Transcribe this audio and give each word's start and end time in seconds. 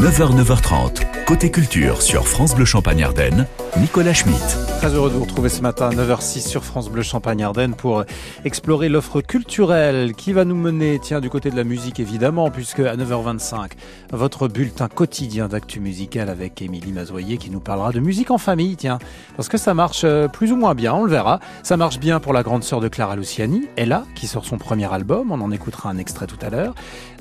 9h, 0.00 0.40
9h30, 0.40 1.24
côté 1.24 1.50
culture 1.50 2.02
sur 2.02 2.28
France 2.28 2.54
Bleu 2.54 2.64
Champagne 2.64 3.02
Ardenne, 3.02 3.48
Nicolas 3.76 4.14
Schmitt. 4.14 4.58
Très 4.78 4.94
heureux 4.94 5.10
de 5.10 5.14
vous 5.14 5.24
retrouver 5.24 5.48
ce 5.48 5.60
matin 5.60 5.90
à 5.90 5.94
9h06 5.94 6.48
sur 6.48 6.64
France 6.64 6.88
Bleu 6.88 7.02
Champagne 7.02 7.42
Ardenne 7.44 7.74
pour 7.74 8.04
explorer 8.44 8.88
l'offre 8.88 9.20
culturelle 9.20 10.14
qui 10.14 10.32
va 10.32 10.44
nous 10.44 10.56
mener, 10.56 10.98
tiens, 11.00 11.20
du 11.20 11.30
côté 11.30 11.50
de 11.50 11.56
la 11.56 11.64
musique 11.64 12.00
évidemment, 12.00 12.50
puisque 12.50 12.80
à 12.80 12.96
9h25, 12.96 13.72
votre 14.12 14.48
bulletin 14.48 14.88
quotidien 14.88 15.48
d'actu 15.48 15.80
musical 15.80 16.28
avec 16.28 16.62
Émilie 16.62 16.92
Mazoyer 16.92 17.36
qui 17.36 17.50
nous 17.50 17.60
parlera 17.60 17.92
de 17.92 18.00
musique 18.00 18.30
en 18.30 18.38
famille, 18.38 18.76
tiens, 18.76 18.98
parce 19.36 19.48
que 19.48 19.58
ça 19.58 19.74
marche 19.74 20.02
euh, 20.04 20.28
plus 20.28 20.52
ou 20.52 20.56
moins 20.56 20.74
bien, 20.74 20.94
on 20.94 21.04
le 21.04 21.10
verra. 21.10 21.38
Ça 21.62 21.76
marche 21.76 21.98
bien 22.00 22.20
pour 22.20 22.32
la 22.32 22.42
grande 22.42 22.64
sœur 22.64 22.80
de 22.80 22.88
Clara 22.88 23.16
Luciani, 23.16 23.68
Ella, 23.76 24.04
qui 24.14 24.26
sort 24.26 24.44
son 24.44 24.58
premier 24.58 24.92
album, 24.92 25.30
on 25.30 25.40
en 25.40 25.50
écoutera 25.50 25.90
un 25.90 25.98
extrait 25.98 26.26
tout 26.26 26.38
à 26.40 26.50
l'heure. 26.50 26.74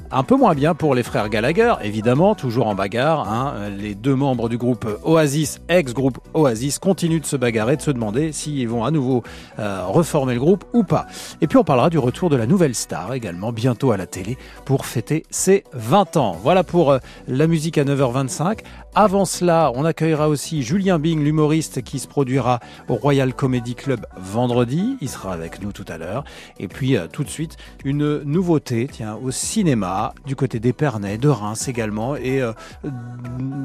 Un 0.10 0.24
peu 0.24 0.38
moins 0.38 0.56
bien 0.56 0.74
pour 0.74 0.96
les 0.96 1.04
frères 1.04 1.28
Gallagher, 1.28 1.74
évidemment, 1.84 2.34
toujours 2.34 2.68
en 2.68 2.76
bagarre. 2.76 3.30
Hein. 3.30 3.70
Les 3.78 3.94
deux 3.94 4.16
membres 4.16 4.48
du 4.48 4.58
groupe 4.58 4.88
Oasis, 5.04 5.60
ex-groupe 5.68 6.20
Oasis, 6.34 6.47
continuent 6.80 7.22
de 7.22 7.26
se 7.26 7.36
bagarrer, 7.36 7.78
de 7.78 7.82
se 7.82 7.92
demander 7.92 8.32
s'ils 8.32 8.68
vont 8.68 8.84
à 8.84 8.92
nouveau 8.92 9.24
euh, 9.60 9.86
reformer 9.86 10.34
le 10.34 10.40
groupe 10.40 10.66
ou 10.74 10.84
pas. 10.84 11.08
Et 11.42 11.48
puis 11.48 11.58
on 11.58 11.64
parlera 11.64 11.90
du 11.90 11.98
retour 11.98 12.30
de 12.30 12.36
la 12.36 12.46
nouvelle 12.46 12.76
star 12.76 13.14
également, 13.14 13.52
bientôt 13.52 13.92
à 13.92 13.98
la 13.98 14.06
télé, 14.06 14.38
pour 14.66 14.86
fêter 14.86 15.24
ses 15.30 15.64
20 15.74 16.18
ans. 16.18 16.38
Voilà 16.42 16.64
pour 16.64 16.92
euh, 16.92 17.00
la 17.28 17.48
musique 17.48 17.78
à 17.78 17.84
9h25. 17.84 18.60
Avant 18.96 19.26
cela, 19.26 19.72
on 19.76 19.86
accueillera 19.86 20.28
aussi 20.28 20.64
Julien 20.64 20.98
Bing, 20.98 21.24
l'humoriste 21.24 21.84
qui 21.84 22.00
se 22.00 22.08
produira 22.08 22.60
au 22.88 22.96
Royal 22.96 23.34
Comedy 23.34 23.76
Club 23.76 24.06
vendredi. 24.18 24.98
Il 25.02 25.10
sera 25.10 25.34
avec 25.34 25.62
nous 25.62 25.72
tout 25.72 25.86
à 25.88 25.98
l'heure. 25.98 26.24
Et 26.60 26.68
puis 26.68 26.98
euh, 26.98 27.08
tout 27.12 27.24
de 27.24 27.30
suite, 27.30 27.58
une 27.86 28.24
nouveauté, 28.24 28.88
tiens, 28.92 29.18
au 29.22 29.32
cinéma 29.32 30.14
du 30.26 30.36
côté 30.36 30.60
d'Épernay, 30.60 31.18
de 31.18 31.30
Reims 31.30 31.68
également. 31.68 32.16
Et 32.16 32.42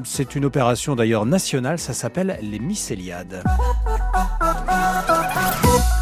c'est 0.05 0.34
une 0.34 0.44
opération 0.44 0.96
d'ailleurs 0.96 1.27
nationale, 1.27 1.78
ça 1.78 1.92
s'appelle 1.92 2.39
les 2.42 2.58
Mycéliades. 2.62 3.42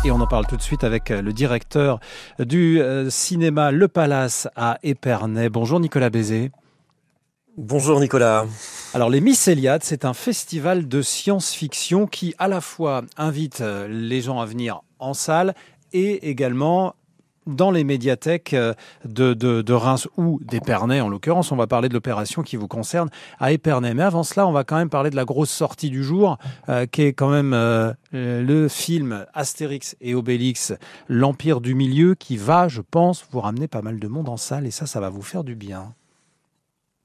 Et 0.04 0.10
on 0.10 0.20
en 0.20 0.26
parle 0.26 0.46
tout 0.46 0.58
de 0.58 0.62
suite 0.62 0.84
avec 0.84 1.10
euh, 1.10 1.22
le 1.22 1.32
directeur 1.32 2.00
du 2.38 2.80
euh, 2.80 3.08
cinéma 3.08 3.70
Le 3.70 3.88
Palace 3.88 4.46
à 4.56 4.78
Épernay. 4.82 5.48
Bonjour 5.48 5.80
Nicolas 5.80 6.10
Bézé. 6.10 6.50
Bonjour 7.56 7.98
Nicolas. 7.98 8.44
Alors 8.92 9.08
les 9.08 9.22
Mycéliades, 9.22 9.82
c'est 9.82 10.04
un 10.04 10.12
festival 10.12 10.86
de 10.86 11.00
science-fiction 11.00 12.06
qui 12.06 12.34
à 12.38 12.46
la 12.46 12.60
fois 12.60 13.02
invite 13.16 13.60
les 13.88 14.20
gens 14.20 14.38
à 14.38 14.44
venir 14.44 14.82
en 14.98 15.14
salle 15.14 15.54
et 15.92 16.28
également 16.28 16.94
dans 17.54 17.70
les 17.70 17.84
médiathèques 17.84 18.54
euh, 18.54 18.74
de, 19.04 19.72
Reims 19.72 20.08
ou 20.16 20.40
d'Épernay 20.42 21.00
en 21.00 21.08
l'occurrence. 21.08 21.52
On 21.52 21.56
va 21.56 21.66
parler 21.66 21.88
de 21.88 21.94
l'opération 21.94 22.42
qui 22.42 22.56
vous 22.56 22.68
concerne 22.68 23.08
à 23.38 23.52
Épernay. 23.52 23.94
Mais 23.94 24.02
avant 24.02 24.22
cela, 24.22 24.46
on 24.46 24.52
va 24.52 24.64
quand 24.64 24.76
même 24.76 24.90
parler 24.90 25.10
de 25.10 25.16
la 25.16 25.24
grosse 25.24 25.50
sortie 25.50 25.90
du 25.90 26.02
jour, 26.02 26.38
euh, 26.68 26.86
qui 26.86 27.02
est 27.02 27.12
quand 27.12 27.30
même 27.30 27.52
euh, 27.54 27.92
le 28.12 28.68
film 28.68 29.26
Astérix 29.34 29.96
et 30.00 30.14
Obélix, 30.14 30.72
l'Empire 31.08 31.60
du 31.60 31.74
Milieu, 31.74 32.14
qui 32.14 32.36
va, 32.36 32.68
je 32.68 32.80
pense, 32.80 33.24
vous 33.30 33.40
ramener 33.40 33.68
pas 33.68 33.82
mal 33.82 33.98
de 33.98 34.08
monde 34.08 34.28
en 34.28 34.36
salle. 34.36 34.66
Et 34.66 34.70
ça, 34.70 34.86
ça 34.86 35.00
va 35.00 35.08
vous 35.08 35.22
faire 35.22 35.44
du 35.44 35.54
bien. 35.54 35.94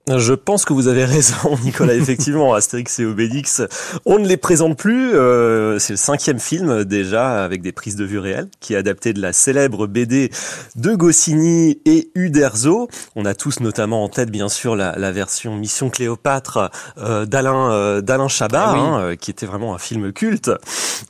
Je 0.08 0.34
pense 0.34 0.66
que 0.66 0.74
vous 0.74 0.88
avez 0.88 1.04
raison, 1.06 1.58
Nicolas. 1.64 1.96
Effectivement, 1.96 2.54
Astérix 2.54 3.00
et 3.00 3.06
Obélix, 3.06 3.64
on 4.06 4.20
ne 4.20 4.28
les 4.28 4.38
présente 4.38 4.78
plus. 4.78 5.16
Euh, 5.16 5.80
c'est 5.80 5.94
le 5.94 5.98
cinquième 5.98 6.40
film 6.40 6.84
déjà 6.84 7.44
avec 7.44 7.64
des 7.64 7.72
prises 7.72 7.96
de 7.96 8.06
vue 8.06 8.20
réelles, 8.20 8.50
qui 8.60 8.76
est 8.76 8.78
adapté 8.78 9.14
de 9.14 9.22
la 9.22 9.34
célèbre 9.34 9.88
BD 9.88 10.30
de 10.76 10.94
Goscinny 10.94 11.82
et 11.86 12.12
Uderzo. 12.14 12.88
On 13.16 13.26
a 13.26 13.34
tous 13.34 13.62
notamment 13.62 14.04
en 14.04 14.10
tête, 14.10 14.30
bien 14.30 14.48
sûr, 14.48 14.76
la, 14.76 14.96
la 14.96 15.12
version 15.12 15.56
Mission 15.56 15.90
Cléopâtre 15.90 16.70
euh, 17.00 17.26
d'Alain 17.26 17.72
euh, 17.72 18.02
d'Alain 18.02 18.28
Chabat, 18.28 18.64
ah 18.64 18.76
hein, 18.76 19.16
qui 19.16 19.32
était 19.32 19.48
vraiment 19.48 19.74
un 19.74 19.80
film 19.80 20.14
culte. 20.14 20.52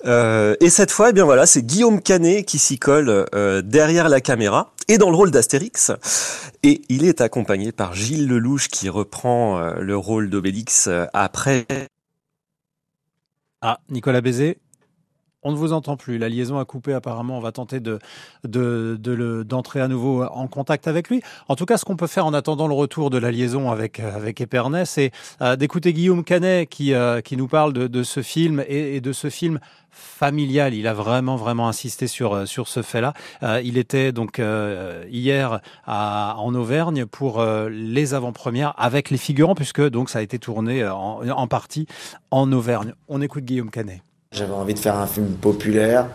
et 0.06 0.70
cette 0.70 0.92
fois, 0.92 1.10
eh 1.10 1.14
bien 1.14 1.26
voilà, 1.26 1.46
c'est 1.46 1.64
Guillaume 1.64 2.02
Canet 2.02 2.46
qui 2.46 2.60
s'y 2.60 2.80
colle 2.80 3.26
derrière 3.66 4.08
la 4.08 4.22
caméra 4.22 4.72
et 4.88 4.98
dans 4.98 5.10
le 5.10 5.16
rôle 5.16 5.32
d'Astérix. 5.32 5.92
Et 6.64 6.82
il 6.90 7.06
est 7.06 7.22
accompagné 7.22 7.72
par 7.72 7.94
Gilles 7.94 8.28
Lelouch 8.28 8.68
qui 8.68 8.90
reprend 8.90 9.60
euh, 9.60 9.80
le 9.80 9.98
rôle 9.98 10.30
d'Obélix 10.30 10.88
euh, 10.88 11.06
après. 11.14 11.66
Ah, 13.62 13.80
Nicolas 13.90 14.22
Bézé 14.22 14.60
on 15.46 15.52
ne 15.52 15.58
vous 15.58 15.72
entend 15.72 15.96
plus. 15.96 16.18
La 16.18 16.28
liaison 16.28 16.60
a 16.60 16.66
coupé 16.66 16.94
apparemment. 16.94 17.38
On 17.38 17.42
va 17.42 17.54
tenter 17.54 17.80
de, 17.80 18.00
d'entrer 19.44 19.80
à 19.80 19.88
nouveau 19.88 20.24
en 20.24 20.48
contact 20.48 20.88
avec 20.88 21.10
lui. 21.10 21.22
En 21.48 21.56
tout 21.56 21.66
cas, 21.66 21.78
ce 21.78 21.86
qu'on 21.86 21.96
peut 21.96 22.08
faire 22.08 22.26
en 22.26 22.34
attendant 22.34 22.68
le 22.68 22.74
retour 22.74 23.10
de 23.10 23.18
la 23.18 23.32
liaison 23.32 23.72
avec, 23.72 24.00
avec 24.00 24.42
Épernay, 24.42 24.86
c'est 24.86 25.12
euh, 25.42 25.56
d'écouter 25.56 25.94
Guillaume 25.94 26.24
Canet 26.24 26.68
qui, 26.68 26.94
qui 27.24 27.38
nous 27.38 27.48
parle 27.48 27.72
de, 27.74 28.04
ce 28.04 28.22
film 28.22 28.64
et, 28.68 29.00
de 29.00 29.14
ce 29.14 29.30
film 29.30 29.60
familial. 29.96 30.74
Il 30.74 30.88
a 30.88 30.94
vraiment 30.94 31.36
vraiment 31.36 31.68
insisté 31.68 32.08
sur 32.08 32.34
euh, 32.34 32.46
sur 32.46 32.68
ce 32.68 32.82
fait-là. 32.82 33.14
Euh, 33.44 33.62
il 33.64 33.78
était 33.78 34.12
donc 34.12 34.40
euh, 34.40 35.06
hier 35.10 35.62
en 35.88 36.54
Auvergne 36.54 37.06
pour 37.06 37.44
les 37.70 38.14
avant-premières 38.14 38.74
avec 38.78 39.10
les 39.10 39.18
figurants 39.18 39.56
puisque 39.56 39.82
donc 39.90 40.10
ça 40.10 40.20
a 40.20 40.22
été 40.22 40.40
tourné 40.40 40.86
en 40.88 41.48
partie 41.48 41.88
en 42.32 42.52
Auvergne. 42.52 42.94
On 43.08 43.22
écoute 43.22 43.46
Guillaume 43.46 43.70
Canet. 43.70 44.02
J'avais 44.32 44.54
envie 44.54 44.74
de 44.74 44.80
faire 44.80 44.98
un 44.98 45.08
film 45.08 45.28
populaire, 45.28 46.08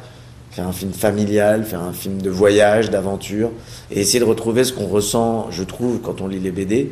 faire 0.50 0.66
un 0.66 0.72
film 0.72 0.92
familial, 0.92 1.64
faire 1.64 1.80
un 1.80 1.92
film 1.92 2.20
de 2.20 2.30
voyage, 2.30 2.90
d'aventure 2.90 3.50
et 3.90 4.00
essayer 4.00 4.20
de 4.20 4.24
retrouver 4.24 4.64
ce 4.64 4.72
qu'on 4.72 4.88
ressent, 4.88 5.50
je 5.50 5.62
trouve, 5.62 6.00
quand 6.00 6.20
on 6.20 6.28
lit 6.28 6.40
les 6.40 6.50
BD 6.50 6.90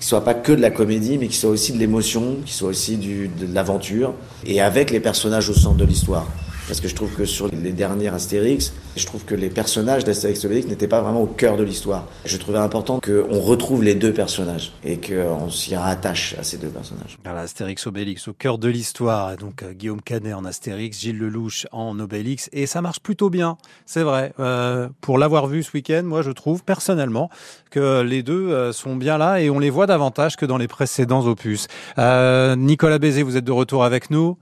qui 0.00 0.06
soit 0.06 0.24
pas 0.24 0.32
que 0.32 0.52
de 0.52 0.62
la 0.62 0.70
comédie, 0.70 1.18
mais 1.18 1.28
qui 1.28 1.36
soit 1.36 1.50
aussi 1.50 1.72
de 1.74 1.78
l'émotion, 1.78 2.36
qui 2.46 2.54
soit 2.54 2.70
aussi 2.70 2.96
de 2.96 3.28
l'aventure, 3.52 4.14
et 4.46 4.62
avec 4.62 4.90
les 4.90 5.00
personnages 5.00 5.50
au 5.50 5.54
centre 5.54 5.76
de 5.76 5.84
l'histoire 5.84 6.26
parce 6.70 6.80
que 6.80 6.86
je 6.86 6.94
trouve 6.94 7.12
que 7.16 7.24
sur 7.24 7.48
les 7.48 7.72
derniers 7.72 8.06
Astérix, 8.06 8.72
je 8.96 9.04
trouve 9.04 9.24
que 9.24 9.34
les 9.34 9.50
personnages 9.50 10.04
d'Astérix 10.04 10.44
Obélix 10.44 10.68
n'étaient 10.68 10.86
pas 10.86 11.00
vraiment 11.00 11.20
au 11.20 11.26
cœur 11.26 11.56
de 11.56 11.64
l'histoire. 11.64 12.06
Je 12.24 12.36
trouvais 12.36 12.58
important 12.58 13.00
qu'on 13.00 13.40
retrouve 13.40 13.82
les 13.82 13.96
deux 13.96 14.12
personnages 14.12 14.72
et 14.84 15.00
qu'on 15.00 15.50
s'y 15.50 15.74
rattache 15.74 16.36
à 16.38 16.44
ces 16.44 16.58
deux 16.58 16.68
personnages. 16.68 17.18
Voilà, 17.24 17.40
Astérix 17.40 17.88
Obélix 17.88 18.28
au 18.28 18.34
cœur 18.34 18.58
de 18.58 18.68
l'histoire. 18.68 19.36
Donc 19.36 19.64
euh, 19.64 19.72
Guillaume 19.72 20.00
Canet 20.00 20.32
en 20.32 20.44
Astérix, 20.44 21.00
Gilles 21.00 21.18
Lelouch 21.18 21.66
en 21.72 21.98
Obélix, 21.98 22.48
et 22.52 22.66
ça 22.66 22.80
marche 22.80 23.00
plutôt 23.00 23.30
bien, 23.30 23.56
c'est 23.84 24.04
vrai. 24.04 24.32
Euh, 24.38 24.88
pour 25.00 25.18
l'avoir 25.18 25.48
vu 25.48 25.64
ce 25.64 25.72
week-end, 25.72 26.04
moi 26.04 26.22
je 26.22 26.30
trouve 26.30 26.62
personnellement 26.62 27.30
que 27.72 28.02
les 28.02 28.22
deux 28.22 28.48
euh, 28.50 28.72
sont 28.72 28.94
bien 28.94 29.18
là 29.18 29.40
et 29.40 29.50
on 29.50 29.58
les 29.58 29.70
voit 29.70 29.88
davantage 29.88 30.36
que 30.36 30.46
dans 30.46 30.56
les 30.56 30.68
précédents 30.68 31.26
opus. 31.26 31.66
Nicolas 31.98 33.00
Bézé, 33.00 33.24
vous 33.24 33.36
êtes 33.36 33.44
de 33.44 33.50
retour 33.50 33.82
avec 33.82 34.10
nous. 34.10 34.38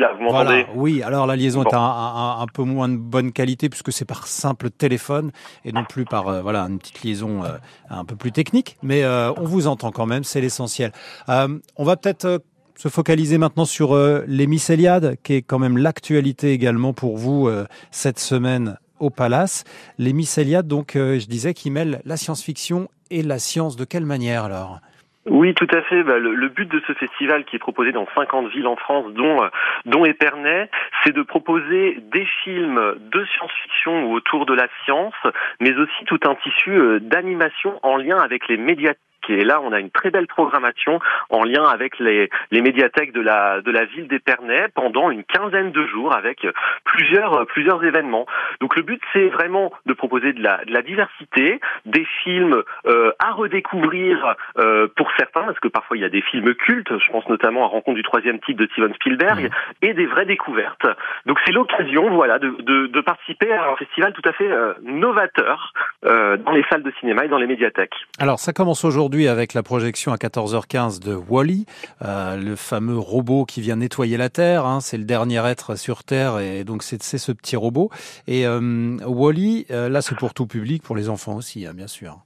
Oui, 0.00 0.06
je 0.06 0.06
suis 0.06 0.06
là, 0.06 0.12
vous 0.14 0.22
m'entendez 0.22 0.66
Oui, 0.74 1.02
alors 1.02 1.26
la 1.26 1.36
liaison 1.36 1.62
est 1.62 1.74
un, 1.74 2.46
peu 2.52 2.62
moins 2.62 2.88
de 2.88 2.96
bonne 2.96 3.32
qualité 3.32 3.68
puisque 3.68 3.92
c'est 3.92 4.04
par 4.04 4.26
simple 4.26 4.70
téléphone 4.70 5.30
et 5.64 5.72
non 5.72 5.84
plus 5.84 6.04
par 6.04 6.28
euh, 6.28 6.42
voilà 6.42 6.62
une 6.62 6.78
petite 6.78 7.02
liaison 7.02 7.44
euh, 7.44 7.58
un 7.88 8.04
peu 8.04 8.16
plus 8.16 8.32
technique, 8.32 8.76
mais 8.82 9.02
euh, 9.02 9.32
on 9.36 9.44
vous 9.44 9.66
entend 9.66 9.90
quand 9.90 10.06
même, 10.06 10.24
c'est 10.24 10.40
l'essentiel. 10.40 10.92
on 11.28 11.84
va 11.84 11.96
peut-être 11.96 12.42
se 12.76 12.88
focaliser 12.88 13.36
maintenant 13.36 13.66
sur 13.66 13.94
les 14.26 14.46
Mycéliades, 14.46 15.16
qui 15.22 15.34
est 15.34 15.42
quand 15.42 15.58
même 15.58 15.76
l'actualité 15.76 16.52
également 16.52 16.94
pour 16.94 17.18
vous 17.18 17.50
cette 17.90 18.18
semaine 18.18 18.78
au 19.00 19.10
Palace. 19.10 19.64
Les 19.98 20.14
Mycéliades, 20.14 20.66
donc, 20.66 20.92
je 20.94 21.26
disais, 21.26 21.52
qui 21.52 21.70
mêlent 21.70 22.00
la 22.06 22.16
science-fiction 22.16 22.88
et 23.10 23.22
la 23.22 23.38
science. 23.38 23.76
De 23.76 23.84
quelle 23.84 24.06
manière 24.06 24.44
alors? 24.44 24.80
Oui, 25.26 25.52
tout 25.54 25.66
à 25.72 25.82
fait. 25.82 26.02
Bah, 26.02 26.18
le, 26.18 26.48
but 26.48 26.68
de 26.70 26.80
ce 26.86 26.94
festival, 26.94 27.44
qui 27.44 27.56
est 27.56 27.58
proposé 27.58 27.92
dans 27.92 28.06
50 28.14 28.48
villes 28.48 28.66
en 28.66 28.76
France, 28.76 29.12
dont, 29.12 29.38
dont 29.84 30.04
Épernay, 30.04 30.70
c'est 31.04 31.12
de 31.12 31.22
proposer 31.22 31.98
des 32.10 32.24
films 32.42 32.94
de 32.98 33.24
science-fiction 33.26 34.04
ou 34.04 34.14
autour 34.14 34.46
de 34.46 34.54
la 34.54 34.68
science, 34.84 35.14
mais 35.60 35.74
aussi 35.74 36.04
tout 36.06 36.20
un 36.24 36.34
tissu 36.36 36.70
euh, 36.70 37.00
d'animation 37.00 37.78
en 37.82 37.96
lien 37.96 38.18
avec 38.18 38.48
les 38.48 38.56
médias 38.56 38.94
et 39.28 39.44
là, 39.44 39.60
on 39.62 39.72
a 39.72 39.80
une 39.80 39.90
très 39.90 40.10
belle 40.10 40.26
programmation 40.26 41.00
en 41.28 41.44
lien 41.44 41.64
avec 41.64 41.98
les, 41.98 42.30
les 42.50 42.60
médiathèques 42.62 43.12
de 43.12 43.20
la, 43.20 43.60
de 43.60 43.70
la 43.70 43.84
ville 43.84 44.08
d'Épernay 44.08 44.68
pendant 44.74 45.10
une 45.10 45.24
quinzaine 45.24 45.72
de 45.72 45.86
jours 45.86 46.14
avec 46.14 46.46
plusieurs, 46.84 47.46
plusieurs 47.46 47.84
événements. 47.84 48.26
Donc 48.60 48.76
le 48.76 48.82
but, 48.82 49.00
c'est 49.12 49.28
vraiment 49.28 49.72
de 49.86 49.92
proposer 49.92 50.32
de 50.32 50.42
la, 50.42 50.64
de 50.64 50.72
la 50.72 50.82
diversité, 50.82 51.60
des 51.86 52.06
films 52.22 52.62
euh, 52.86 53.12
à 53.18 53.32
redécouvrir 53.32 54.36
euh, 54.58 54.88
pour 54.96 55.10
certains, 55.18 55.42
parce 55.42 55.60
que 55.60 55.68
parfois 55.68 55.96
il 55.96 56.00
y 56.00 56.06
a 56.06 56.08
des 56.08 56.22
films 56.22 56.54
cultes, 56.54 56.90
je 56.98 57.12
pense 57.12 57.28
notamment 57.28 57.64
à 57.64 57.68
Rencontre 57.68 57.96
du 57.96 58.02
troisième 58.02 58.40
type 58.40 58.56
de 58.56 58.66
Steven 58.72 58.94
Spielberg, 58.94 59.44
mmh. 59.44 59.86
et 59.86 59.94
des 59.94 60.06
vraies 60.06 60.26
découvertes. 60.26 60.86
Donc 61.26 61.38
c'est 61.44 61.52
l'occasion 61.52 62.10
voilà, 62.10 62.38
de, 62.38 62.50
de, 62.60 62.86
de, 62.86 63.00
participer 63.00 63.52
à 63.52 63.70
un 63.70 63.76
festival 63.76 64.12
tout 64.12 64.28
à 64.28 64.32
fait 64.32 64.50
euh, 64.50 64.74
novateur 64.82 65.72
dans 66.02 66.52
les 66.52 66.64
salles 66.70 66.82
de 66.82 66.92
cinéma 66.98 67.24
et 67.24 67.28
dans 67.28 67.38
les 67.38 67.46
médiathèques. 67.46 67.94
Alors 68.18 68.38
ça 68.38 68.52
commence 68.52 68.84
aujourd'hui 68.84 69.09
avec 69.10 69.54
la 69.54 69.62
projection 69.62 70.12
à 70.12 70.16
14h15 70.16 71.00
de 71.00 71.14
Wally, 71.14 71.66
euh, 72.02 72.36
le 72.36 72.56
fameux 72.56 72.98
robot 72.98 73.44
qui 73.44 73.60
vient 73.60 73.76
nettoyer 73.76 74.16
la 74.16 74.28
Terre. 74.28 74.64
Hein, 74.66 74.80
c'est 74.80 74.98
le 74.98 75.04
dernier 75.04 75.44
être 75.46 75.74
sur 75.74 76.04
Terre 76.04 76.38
et 76.38 76.64
donc 76.64 76.82
c'est 76.82 77.02
ce 77.02 77.32
petit 77.32 77.56
robot. 77.56 77.90
Et 78.26 78.46
euh, 78.46 78.96
Wally, 79.04 79.66
euh, 79.70 79.88
là 79.88 80.00
c'est 80.00 80.14
pour 80.14 80.32
tout 80.32 80.46
public, 80.46 80.82
pour 80.82 80.96
les 80.96 81.08
enfants 81.08 81.34
aussi, 81.34 81.66
hein, 81.66 81.74
bien 81.74 81.88
sûr. 81.88 82.20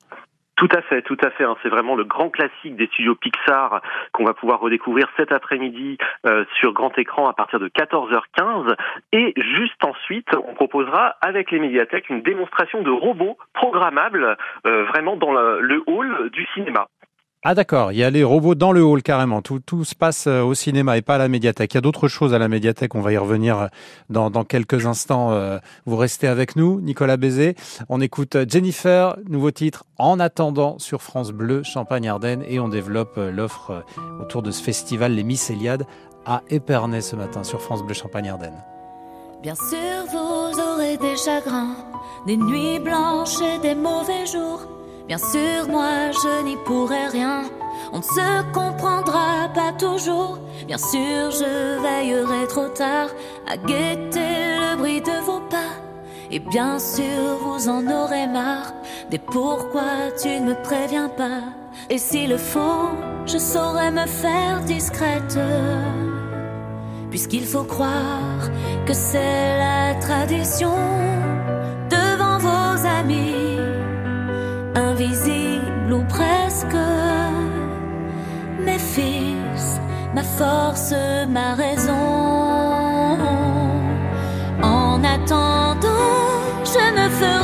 Tout 0.57 0.69
à 0.75 0.83
fait, 0.83 1.03
tout 1.03 1.17
à 1.23 1.31
fait. 1.31 1.45
Hein. 1.45 1.57
C'est 1.63 1.69
vraiment 1.69 1.97
le 1.97 2.05
grand 2.05 2.31
classique 2.31 2.77
des 2.77 2.87
studios 2.87 3.17
Pixar 3.17 3.81
qu'on 4.13 4.25
va 4.25 4.35
pouvoir 4.35 4.61
redécouvrir 4.61 5.09
cet 5.17 5.33
après-midi 5.33 5.99
euh, 6.27 6.45
sur 6.61 6.73
grand 6.73 6.97
écran 6.99 7.29
à 7.29 7.33
partir 7.33 7.59
de 7.59 7.69
14h15. 7.69 8.75
Et 9.13 9.35
juste 9.37 9.85
ensuite, 9.85 10.29
on 10.35 10.55
proposera 10.55 11.17
avec 11.21 11.51
les 11.51 11.59
médiathèques 11.59 12.09
une 12.09 12.23
démonstration 12.23 12.83
de 12.83 12.91
robots 12.91 13.37
programmables 13.53 14.37
euh, 14.67 14.85
vraiment 14.85 15.17
dans 15.17 15.33
le 15.33 15.83
hall 15.87 16.31
du 16.31 16.47
cinéma. 16.55 16.87
Ah 17.47 17.55
d'accord, 17.55 17.93
il 17.93 17.99
y 17.99 18.03
a 18.03 18.09
les 18.09 18.25
robots 18.25 18.55
dans 18.55 18.73
le 18.73 18.83
hall 18.83 19.03
carrément. 19.03 19.43
Tout, 19.43 19.61
tout 19.61 19.85
se 19.85 19.95
passe 19.95 20.27
euh, 20.27 20.41
au 20.41 20.55
cinéma 20.55 20.97
et 20.97 21.03
pas 21.03 21.17
à 21.17 21.19
la 21.19 21.29
médiathèque. 21.29 21.75
Il 21.75 21.77
y 21.77 21.79
a 21.79 21.83
d'autres 21.83 22.09
choses 22.09 22.33
à 22.33 22.39
la 22.39 22.49
médiathèque, 22.49 22.95
on 22.95 23.03
va 23.03 23.13
y 23.13 23.19
revenir 23.19 23.59
euh, 23.59 23.67
dans, 24.09 24.45
quelques 24.45 24.87
instants. 24.87 25.31
Euh, 25.33 25.59
vous 25.85 25.97
restez 25.97 26.27
avec 26.27 26.57
nous, 26.57 26.81
Nicolas 26.81 27.19
Bézé. 27.19 27.55
On 27.91 28.01
écoute 28.01 28.39
Jennifer, 28.49 29.19
nouveau 29.29 29.51
titre 29.51 29.85
En 29.99 30.21
attendant 30.21 30.79
sur 30.79 31.03
France 31.03 31.33
Bleu, 31.33 31.63
Champagne-Ardenne 31.63 32.45
et 32.49 32.61
on 32.61 32.69
développe 32.69 33.19
l'offre 33.19 33.85
autour 34.23 34.43
de 34.43 34.51
ce 34.51 34.63
festival 34.63 35.13
Les 35.13 35.23
Miss 35.23 35.51
Eliade 35.51 35.85
à 36.25 36.41
Épernay 36.49 37.03
ce 37.03 37.15
matin 37.15 37.45
sur 37.45 37.61
France 37.61 37.83
Bleu 37.83 37.93
Champagne-Ardenne. 37.93 38.65
Bien 39.43 39.55
sûr, 39.55 40.07
vous 40.11 40.59
aurez 40.59 40.97
des 40.97 41.19
chagrins, 41.19 41.77
des 42.27 42.39
nuits 42.39 42.79
blanches 42.79 43.43
et 43.43 43.59
des 43.59 43.75
mauvais 43.75 44.25
jours. 44.25 44.67
Bien 45.07 45.19
sûr, 45.19 45.69
moi 45.69 46.11
je 46.13 46.45
n'y 46.45 46.57
pourrai 46.65 47.07
rien. 47.09 47.43
On 47.93 47.99
ne 47.99 48.03
se 48.03 48.53
comprendra 48.53 49.49
pas 49.55 49.73
toujours. 49.73 50.39
Bien 50.67 50.79
sûr, 50.79 51.31
je 51.31 51.81
veillerai 51.83 52.47
trop 52.49 52.69
tard 52.69 53.09
à 53.47 53.57
guetter 53.57 54.57
le 54.61 54.77
bruit 54.77 55.03
de 55.03 55.25
vos 55.25 55.41
pas. 55.41 55.75
Et 56.31 56.39
bien 56.39 56.79
sûr, 56.79 57.37
vous 57.43 57.69
en 57.69 57.87
aurez 57.87 58.27
marre 58.27 58.73
des 59.11 59.19
pourquoi 59.19 60.11
tu 60.21 60.29
ne 60.29 60.47
me 60.47 60.63
préviens 60.63 61.11
pas? 61.11 61.43
Et 61.91 61.99
s'il 61.99 62.31
le 62.31 62.39
faut, 62.39 62.89
je 63.27 63.37
saurai 63.37 63.91
me 63.91 64.07
faire 64.07 64.61
discrète. 64.65 65.39
Puisqu'il 67.11 67.45
faut 67.45 67.65
croire 67.65 68.51
que 68.87 68.95
c'est 68.95 69.59
la 69.59 69.95
tradition 70.01 70.75
invisible 74.95 75.93
ou 75.93 76.05
presque. 76.05 76.77
Mes 78.61 78.79
fils, 78.79 79.81
ma 80.15 80.23
force, 80.23 80.95
ma 81.29 81.55
raison. 81.55 83.19
En 84.63 85.03
attendant, 85.05 86.31
je 86.65 86.85
me 86.97 87.09
ferai 87.21 87.44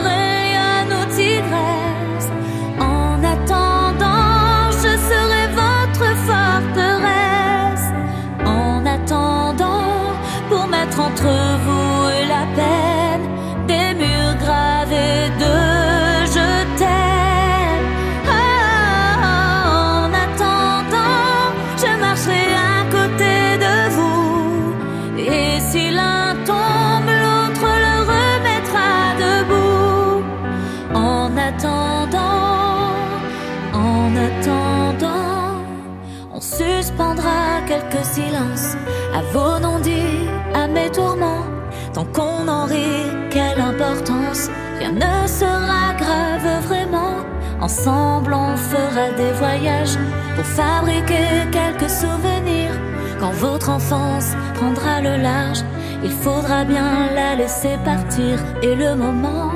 Ensemble, 47.70 48.34
on 48.34 48.56
fera 48.56 49.12
des 49.17 49.31
voyages 49.38 49.96
pour 50.34 50.44
fabriquer 50.44 51.28
quelques 51.52 51.88
souvenirs. 51.88 52.75
Quand 53.20 53.31
votre 53.31 53.70
enfance 53.70 54.32
prendra 54.55 55.00
le 55.00 55.22
large, 55.22 55.62
il 56.02 56.11
faudra 56.11 56.64
bien 56.64 57.12
la 57.14 57.37
laisser 57.37 57.76
partir. 57.84 58.40
Et 58.64 58.75
le 58.75 58.96
moment 58.96 59.52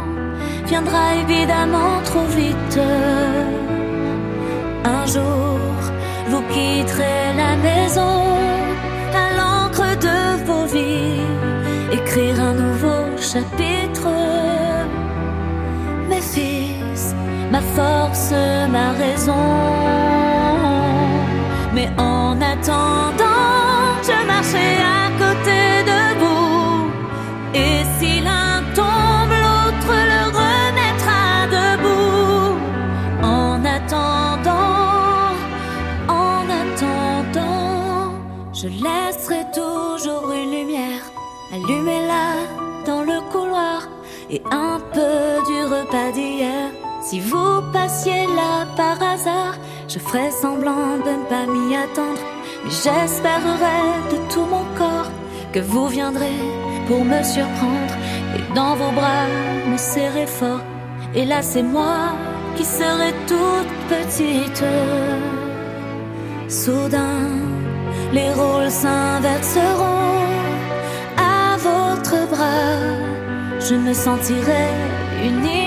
viendra 0.65 1.17
évidemment 1.23 2.01
trop 2.05 2.27
vite. 2.27 2.79
Un 4.85 5.07
jour, 5.07 5.34
force, 17.77 18.33
ma 18.75 18.89
raison. 18.93 19.45
Mais 21.75 21.89
en 21.99 22.41
attendant, 22.41 23.81
je 24.09 24.17
marchais 24.33 24.77
à 24.99 25.05
côté 25.23 25.61
de 25.91 26.01
vous. 26.21 26.91
Et 27.55 27.79
si 27.99 28.21
l'un 28.21 28.63
tombe, 28.79 29.35
l'autre 29.45 29.93
le 30.13 30.23
remettra 30.41 31.25
debout. 31.57 32.57
En 33.23 33.65
attendant, 33.79 35.35
en 36.09 36.43
attendant, 36.63 38.13
je 38.53 38.69
laisserai 38.69 39.43
toujours 39.53 40.31
une 40.33 40.51
lumière. 40.59 41.05
Allumez-la 41.53 42.27
dans 42.87 43.03
le 43.03 43.21
couloir 43.33 43.89
et 44.31 44.43
un 44.51 44.79
peu 44.93 45.43
du 45.49 45.59
repas 45.75 46.11
d'hier. 46.13 46.71
Si 47.05 47.21
vous 47.21 47.61
passiez 47.71 48.25
là 48.35 48.67
par 48.77 48.97
hasard, 49.03 49.57
je 49.89 49.99
ferai 49.99 50.31
semblant 50.31 50.97
de 50.97 51.11
ne 51.21 51.27
pas 51.29 51.45
m'y 51.47 51.77
attendre. 51.77 52.25
Mais 52.65 52.71
j'espérerai 52.71 53.83
de 54.11 54.17
tout 54.33 54.47
mon 54.47 54.65
corps 54.79 55.11
que 55.53 55.61
vous 55.61 55.87
viendrez 55.89 56.41
pour 56.89 57.05
me 57.05 57.23
surprendre 57.23 57.95
et 58.37 58.55
dans 58.55 58.75
vos 58.77 58.91
bras 58.93 59.27
me 59.71 59.77
serrer 59.77 60.27
fort. 60.27 60.63
Et 61.15 61.27
là, 61.27 61.43
c'est 61.43 61.63
moi 61.63 62.17
qui 62.57 62.65
serai 62.65 63.13
toute 63.27 63.75
petite. 63.95 64.65
Soudain, 66.49 67.29
les 68.15 68.31
rôles 68.33 68.71
s'inverseront 68.71 70.25
à 71.19 71.57
votre 71.59 72.29
bras. 72.31 72.79
Je 73.61 73.75
me 73.75 73.93
sentirai 73.93 74.69
unique 75.23 75.64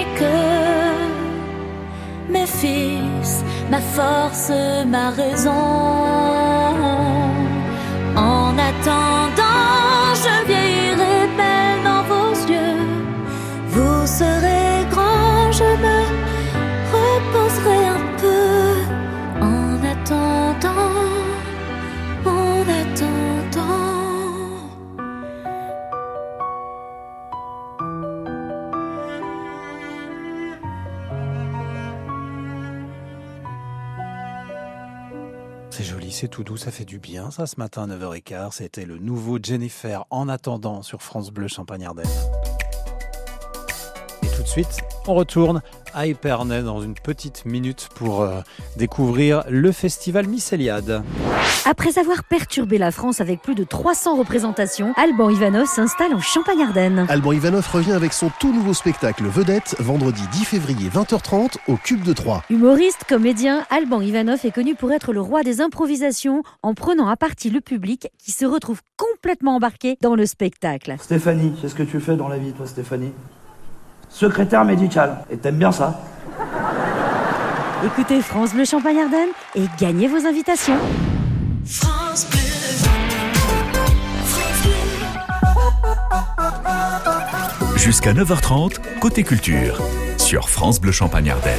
mes 2.29 2.45
fils, 2.45 3.43
ma 3.69 3.79
force, 3.79 4.51
ma 4.85 5.09
raison. 5.09 6.07
C'est 36.19 36.29
tout 36.29 36.43
doux, 36.43 36.57
ça 36.57 36.71
fait 36.71 36.83
du 36.83 36.97
bien. 36.97 37.29
Ça, 37.29 37.45
ce 37.45 37.59
matin 37.59 37.83
à 37.83 37.95
9h15, 37.95 38.53
c'était 38.53 38.85
le 38.85 38.97
nouveau 38.97 39.37
Jennifer 39.39 40.03
en 40.09 40.27
attendant 40.29 40.81
sur 40.81 41.03
France 41.03 41.29
Bleu 41.29 41.47
Champagne-Ardenne. 41.47 42.09
Et 44.23 44.35
tout 44.35 44.41
de 44.41 44.47
suite, 44.47 44.79
on 45.07 45.13
retourne 45.13 45.61
à 45.93 46.07
Épernay 46.07 46.63
dans 46.63 46.81
une 46.81 46.93
petite 46.93 47.45
minute 47.45 47.89
pour 47.95 48.21
euh, 48.21 48.41
découvrir 48.75 49.43
le 49.49 49.71
festival 49.71 50.27
Miss 50.27 50.53
Eliade. 50.53 51.03
Après 51.65 51.97
avoir 51.97 52.23
perturbé 52.23 52.77
la 52.77 52.91
France 52.91 53.19
avec 53.19 53.41
plus 53.41 53.55
de 53.55 53.63
300 53.63 54.17
représentations, 54.17 54.93
Alban 54.95 55.29
Ivanov 55.29 55.67
s'installe 55.67 56.13
en 56.13 56.19
Champagne-Ardenne. 56.19 57.05
Alban 57.09 57.33
Ivanov 57.33 57.67
revient 57.71 57.91
avec 57.91 58.13
son 58.13 58.31
tout 58.39 58.53
nouveau 58.53 58.73
spectacle 58.73 59.25
Vedette, 59.25 59.75
vendredi 59.79 60.21
10 60.31 60.45
février 60.45 60.89
20h30 60.89 61.57
au 61.67 61.75
Cube 61.75 62.03
de 62.03 62.13
Troyes. 62.13 62.43
Humoriste, 62.49 63.03
comédien, 63.07 63.65
Alban 63.69 64.01
Ivanov 64.01 64.39
est 64.45 64.51
connu 64.51 64.75
pour 64.75 64.91
être 64.91 65.13
le 65.13 65.21
roi 65.21 65.43
des 65.43 65.61
improvisations 65.61 66.43
en 66.63 66.73
prenant 66.73 67.07
à 67.07 67.17
partie 67.17 67.49
le 67.49 67.61
public 67.61 68.07
qui 68.17 68.31
se 68.31 68.45
retrouve 68.45 68.81
complètement 68.97 69.55
embarqué 69.55 69.97
dans 70.01 70.15
le 70.15 70.25
spectacle. 70.25 70.95
Stéphanie, 70.99 71.53
c'est 71.61 71.69
ce 71.69 71.75
que 71.75 71.83
tu 71.83 71.99
fais 71.99 72.15
dans 72.15 72.27
la 72.27 72.37
vie, 72.37 72.53
toi, 72.53 72.65
Stéphanie? 72.65 73.11
Secrétaire 74.17 74.65
médicale. 74.65 75.19
Et 75.29 75.37
t'aimes 75.37 75.57
bien 75.57 75.71
ça 75.71 76.01
Écoutez 77.85 78.19
France 78.23 78.51
Bleu 78.51 78.65
Champagne 78.65 78.99
Ardenne 78.99 79.29
et 79.53 79.65
gagnez 79.79 80.07
vos 80.07 80.25
invitations. 80.25 80.79
France 81.63 82.25
Bleu. 82.31 82.39
France 84.25 84.63
Bleu. 84.63 84.71
Jusqu'à 87.77 88.13
9h30, 88.13 88.77
côté 88.99 89.23
culture, 89.23 89.79
sur 90.27 90.49
France 90.49 90.81
Bleu 90.81 90.91
Champagne 90.91 91.29
Ardenne. 91.29 91.57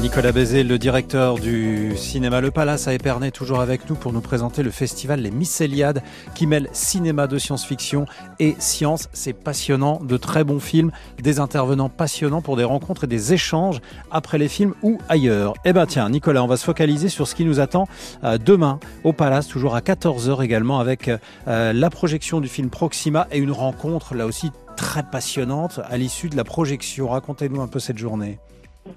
Nicolas 0.00 0.32
Bézé, 0.32 0.64
le 0.64 0.76
directeur 0.76 1.36
du 1.36 1.96
cinéma 1.96 2.40
Le 2.40 2.50
Palace 2.50 2.88
à 2.88 2.94
Épernay, 2.94 3.30
toujours 3.30 3.60
avec 3.60 3.88
nous 3.88 3.94
pour 3.94 4.12
nous 4.12 4.20
présenter 4.20 4.64
le 4.64 4.72
festival 4.72 5.20
Les 5.20 5.30
Mycéliades 5.30 6.02
qui 6.34 6.48
mêle 6.48 6.68
cinéma 6.72 7.28
de 7.28 7.38
science-fiction 7.38 8.06
et 8.40 8.56
science. 8.58 9.08
C'est 9.12 9.32
passionnant, 9.32 10.00
de 10.02 10.16
très 10.16 10.42
bons 10.42 10.58
films, 10.58 10.90
des 11.22 11.38
intervenants 11.38 11.88
passionnants 11.88 12.42
pour 12.42 12.56
des 12.56 12.64
rencontres 12.64 13.04
et 13.04 13.06
des 13.06 13.34
échanges 13.34 13.80
après 14.10 14.36
les 14.36 14.48
films 14.48 14.74
ou 14.82 14.98
ailleurs. 15.08 15.54
Eh 15.64 15.72
ben 15.72 15.86
tiens, 15.86 16.10
Nicolas, 16.10 16.42
on 16.42 16.48
va 16.48 16.56
se 16.56 16.64
focaliser 16.64 17.08
sur 17.08 17.28
ce 17.28 17.36
qui 17.36 17.44
nous 17.44 17.60
attend 17.60 17.86
euh, 18.24 18.36
demain 18.36 18.80
au 19.04 19.12
Palace, 19.12 19.46
toujours 19.46 19.76
à 19.76 19.80
14h 19.80 20.42
également, 20.42 20.80
avec 20.80 21.08
euh, 21.46 21.72
la 21.72 21.90
projection 21.90 22.40
du 22.40 22.48
film 22.48 22.68
Proxima 22.68 23.28
et 23.30 23.38
une 23.38 23.52
rencontre 23.52 24.16
là 24.16 24.26
aussi 24.26 24.50
très 24.76 25.02
passionnante 25.02 25.80
à 25.88 25.96
l'issue 25.96 26.28
de 26.28 26.36
la 26.36 26.44
projection. 26.44 27.08
Racontez-nous 27.08 27.60
un 27.60 27.68
peu 27.68 27.78
cette 27.78 27.98
journée. 27.98 28.38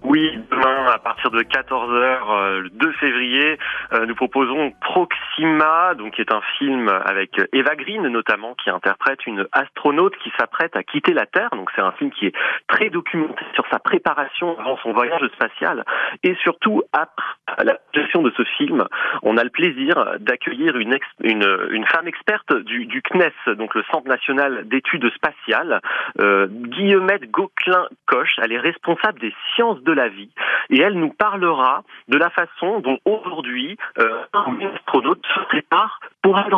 Oui, 0.04 0.30
à 0.66 1.00
partir 1.00 1.32
de 1.32 1.42
14h 1.42 2.60
le 2.60 2.70
2 2.70 2.92
février, 2.94 3.58
euh, 3.94 4.06
nous 4.06 4.16
proposons 4.16 4.72
Proxima, 4.82 5.94
donc 5.96 6.14
qui 6.14 6.22
est 6.22 6.32
un 6.32 6.42
film 6.58 6.90
avec 7.06 7.40
Eva 7.54 7.76
Green 7.76 8.08
notamment 8.08 8.56
qui 8.56 8.70
interprète 8.70 9.26
une 9.28 9.48
astronaute 9.52 10.16
qui 10.18 10.32
s'apprête 10.38 10.76
à 10.76 10.84
quitter 10.84 11.14
la 11.14 11.26
Terre. 11.26 11.50
Donc 11.52 11.70
c'est 11.76 11.82
un 11.82 11.92
film 11.94 12.12
qui 12.12 12.28
est 12.28 12.36
très 12.68 12.90
documenté 12.90 13.44
sur 13.54 13.66
sa 13.72 13.80
préparation 13.80 14.58
avant 14.60 14.78
son 14.78 14.94
voyage 14.94 15.26
spatial 15.34 15.84
et 16.24 16.36
surtout 16.44 16.84
après 16.94 17.24
la 17.64 17.78
gestion 17.94 18.22
de 18.22 18.32
ce 18.36 18.44
film, 18.58 18.86
on 19.22 19.38
a 19.38 19.44
le 19.44 19.50
plaisir 19.50 20.16
d'accueillir 20.20 20.78
une, 20.78 20.98
une 21.24 21.46
une 21.72 21.86
femme 21.86 22.08
experte 22.08 22.54
du, 22.64 22.86
du 22.86 23.02
CNES, 23.02 23.56
donc 23.56 23.76
le 23.76 23.84
Centre 23.92 24.08
national 24.08 24.68
d'études 24.68 25.10
spatiales, 25.14 25.82
euh, 26.22 26.48
Guillemette 26.50 27.30
Gauquelin-Coche. 27.32 28.36
Elle 28.42 28.54
est 28.54 28.60
responsable 28.60 29.20
des 29.20 29.34
sciences 29.54 29.82
de 29.84 29.92
la 29.92 30.08
vie 30.08 30.32
et 30.70 30.80
elle 30.80 30.96
nous 30.96 31.14
parlera 31.14 31.84
de 32.08 32.18
la 32.18 32.30
façon 32.30 32.80
dont 32.80 33.00
aujourd'hui 33.06 33.78
euh, 34.00 34.24
un 34.34 34.58
astronaute 34.74 35.26
se 35.34 35.40
prépare 35.46 36.00
pour 36.22 36.38
aller 36.38 36.56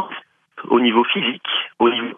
au 0.70 0.80
niveau 0.80 1.04
physique, 1.04 1.48
au 1.80 1.90
niveau 1.90 2.18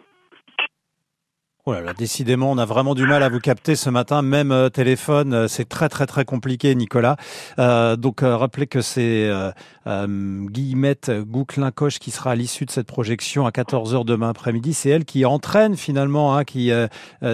Oh 1.69 1.73
là 1.73 1.81
là, 1.81 1.93
décidément, 1.93 2.49
on 2.51 2.57
a 2.57 2.65
vraiment 2.65 2.95
du 2.95 3.05
mal 3.05 3.21
à 3.21 3.29
vous 3.29 3.39
capter 3.39 3.75
ce 3.75 3.91
matin, 3.91 4.23
même 4.23 4.51
euh, 4.51 4.69
téléphone, 4.69 5.35
euh, 5.35 5.47
c'est 5.47 5.69
très 5.69 5.87
très 5.87 6.07
très 6.07 6.25
compliqué, 6.25 6.73
Nicolas. 6.73 7.15
Euh, 7.59 7.95
donc 7.95 8.23
euh, 8.23 8.35
rappelez 8.37 8.65
que 8.65 8.81
c'est 8.81 9.29
euh, 9.29 9.51
euh, 9.85 10.07
Guillemette 10.49 11.11
Gouclin-Coche 11.27 11.99
qui 11.99 12.09
sera 12.09 12.31
à 12.31 12.35
l'issue 12.35 12.65
de 12.65 12.71
cette 12.71 12.87
projection 12.87 13.45
à 13.45 13.51
14h 13.51 14.03
demain 14.03 14.29
après-midi. 14.29 14.73
C'est 14.73 14.89
elle 14.89 15.05
qui 15.05 15.25
entraîne 15.25 15.75
finalement, 15.75 16.35
hein, 16.35 16.43
qui 16.43 16.71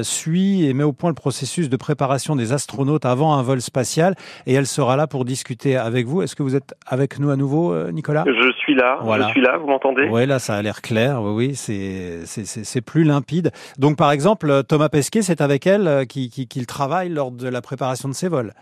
suit 0.02 0.66
et 0.66 0.74
met 0.74 0.84
au 0.84 0.92
point 0.92 1.10
le 1.12 1.16
processus 1.16 1.70
de 1.70 1.78
préparation 1.78 2.36
des 2.36 2.52
astronautes 2.52 3.06
avant 3.06 3.36
un 3.36 3.42
vol 3.42 3.62
spatial. 3.62 4.16
Et 4.48 4.54
elle 4.54 4.68
sera 4.68 4.98
là 4.98 5.08
pour 5.08 5.24
discuter 5.24 5.78
avec 5.78 6.08
vous. 6.08 6.24
Est-ce 6.24 6.36
que 6.36 6.44
vous 6.44 6.58
êtes 6.58 6.76
avec 6.86 7.20
nous 7.20 7.30
à 7.30 7.38
nouveau, 7.38 7.74
Nicolas? 7.92 8.26
Je 8.28 8.52
suis 8.58 8.76
là, 8.76 8.98
Voilà. 9.02 9.28
je 9.28 9.32
suis 9.32 9.42
là, 9.42 9.58
vous 9.58 9.68
m'entendez? 9.68 10.10
Oui, 10.12 10.26
là, 10.26 10.40
ça 10.40 10.56
a 10.56 10.62
l'air 10.62 10.82
clair. 10.82 11.22
Oui, 11.22 11.32
oui, 11.36 11.56
c'est 11.56 12.82
plus 12.82 13.06
limpide. 13.06 13.52
Donc, 13.78 13.96
par 13.98 14.12
exemple, 14.12 14.25
Thomas 14.68 14.90
Pesquet, 14.90 15.22
c'est 15.22 15.42
avec 15.42 15.68
elle 15.68 15.88
euh, 15.88 16.06
qui- 16.06 16.30
qui- 16.30 16.48
qu'il 16.48 16.66
travaille 16.66 17.10
lors 17.10 17.32
de 17.32 17.48
la 17.48 17.62
préparation 17.62 18.10
de 18.10 18.14
ses 18.16 18.28
vols. 18.28 18.54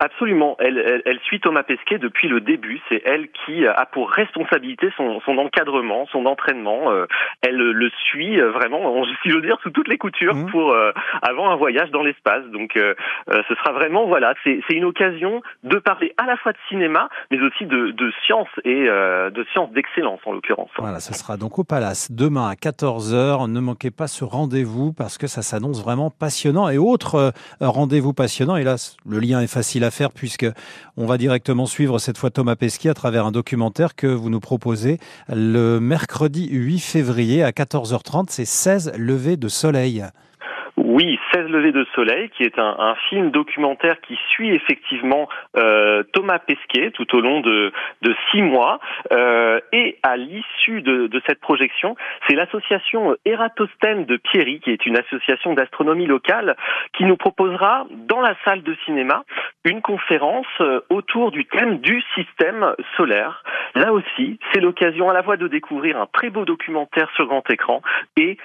Absolument. 0.00 0.56
Elle, 0.60 0.78
elle, 0.78 1.02
elle 1.04 1.18
suit 1.20 1.40
Thomas 1.40 1.62
Pesquet 1.64 1.98
depuis 1.98 2.28
le 2.28 2.40
début. 2.40 2.80
C'est 2.88 3.02
elle 3.04 3.28
qui 3.44 3.66
a 3.66 3.86
pour 3.86 4.10
responsabilité 4.10 4.90
son, 4.96 5.20
son 5.24 5.38
encadrement, 5.38 6.06
son 6.12 6.26
entraînement. 6.26 6.90
Euh, 6.92 7.06
elle 7.42 7.56
le 7.56 7.90
suit 8.06 8.40
euh, 8.40 8.50
vraiment, 8.52 9.04
si 9.22 9.30
j'ose 9.30 9.42
dire, 9.42 9.58
sous 9.62 9.70
toutes 9.70 9.88
les 9.88 9.98
coutures 9.98 10.34
Mhm. 10.34 10.50
pour 10.50 10.70
euh, 10.72 10.92
avant 11.22 11.50
un 11.50 11.56
voyage 11.56 11.90
dans 11.90 12.02
l'espace. 12.02 12.44
Donc, 12.52 12.76
euh, 12.76 12.94
ce 13.28 13.54
sera 13.56 13.72
vraiment 13.72 14.06
voilà, 14.06 14.34
c'est 14.44 14.60
une 14.70 14.84
occasion 14.84 15.42
de 15.64 15.76
parler 15.78 16.12
à 16.16 16.26
la 16.26 16.36
fois 16.36 16.52
de 16.52 16.58
cinéma, 16.68 17.08
mais 17.30 17.40
aussi 17.40 17.66
de, 17.66 17.90
de 17.90 18.12
science 18.24 18.48
et 18.64 18.88
euh, 18.88 19.30
de 19.30 19.44
science 19.52 19.70
d'excellence 19.72 20.20
en 20.26 20.32
l'occurrence. 20.32 20.70
Voilà, 20.78 21.00
ce 21.00 21.14
sera 21.14 21.36
donc 21.36 21.58
au 21.58 21.64
Palace 21.64 22.10
demain 22.12 22.48
à 22.48 22.54
14h. 22.54 23.50
Ne 23.50 23.60
manquez 23.60 23.90
pas 23.90 24.06
ce 24.06 24.24
rendez-vous 24.24 24.92
parce 24.92 25.18
que 25.18 25.26
ça 25.26 25.42
s'annonce 25.42 25.82
vraiment 25.82 26.10
passionnant. 26.10 26.68
Et 26.68 26.78
autre 26.78 27.32
rendez-vous 27.60 28.12
passionnant, 28.12 28.56
là, 28.56 28.76
le 29.08 29.18
lien 29.18 29.40
est 29.40 29.52
facile 29.52 29.84
à 29.84 29.87
faire 29.90 30.10
puisque 30.12 30.46
on 30.96 31.06
va 31.06 31.18
directement 31.18 31.66
suivre 31.66 31.98
cette 31.98 32.18
fois 32.18 32.30
Thomas 32.30 32.56
Pesquet 32.56 32.88
à 32.88 32.94
travers 32.94 33.26
un 33.26 33.32
documentaire 33.32 33.94
que 33.94 34.06
vous 34.06 34.30
nous 34.30 34.40
proposez 34.40 34.98
le 35.28 35.78
mercredi 35.80 36.48
8 36.50 36.78
février 36.78 37.42
à 37.42 37.50
14h30. 37.50 38.26
C'est 38.28 38.44
16 38.44 38.92
levées 38.96 39.36
de 39.36 39.48
soleil. 39.48 40.04
Oui, 40.98 41.16
16 41.32 41.46
levées 41.46 41.70
de 41.70 41.86
soleil, 41.94 42.28
qui 42.30 42.42
est 42.42 42.58
un, 42.58 42.96
film 43.08 43.30
documentaire 43.30 44.00
qui 44.00 44.18
suit 44.30 44.50
effectivement 44.50 45.28
euh, 45.56 46.02
Thomas 46.12 46.40
Pesquet 46.40 46.90
tout 46.90 47.14
au 47.14 47.20
long 47.20 47.40
de, 47.40 47.72
de 48.02 48.16
six 48.32 48.42
mois. 48.42 48.80
Euh, 49.12 49.60
et 49.72 49.98
à 50.02 50.16
l'issue 50.16 50.82
de, 50.82 51.22
cette 51.24 51.38
projection, 51.38 51.94
c'est 52.26 52.34
l'association 52.34 53.14
Eratosthène 53.24 54.06
de 54.06 54.16
Pierry, 54.16 54.58
qui 54.58 54.72
est 54.72 54.86
une 54.86 54.98
association 54.98 55.54
d'astronomie 55.54 56.06
locale, 56.06 56.56
qui 56.96 57.04
nous 57.04 57.16
proposera 57.16 57.86
dans 58.08 58.20
la 58.20 58.34
salle 58.44 58.64
de 58.64 58.74
cinéma 58.84 59.22
une 59.64 59.82
conférence 59.82 60.46
euh, 60.60 60.80
autour 60.90 61.30
du 61.30 61.44
thème 61.44 61.78
du 61.78 62.02
système 62.16 62.74
solaire. 62.96 63.44
Là 63.76 63.92
aussi, 63.92 64.40
c'est 64.52 64.60
l'occasion 64.60 65.08
à 65.08 65.12
la 65.12 65.22
fois 65.22 65.36
de 65.36 65.46
découvrir 65.46 66.00
un 66.00 66.06
très 66.06 66.30
beau 66.30 66.44
documentaire 66.44 67.08
sur 67.14 67.26
grand 67.26 67.48
écran 67.50 67.82
et 68.16 68.36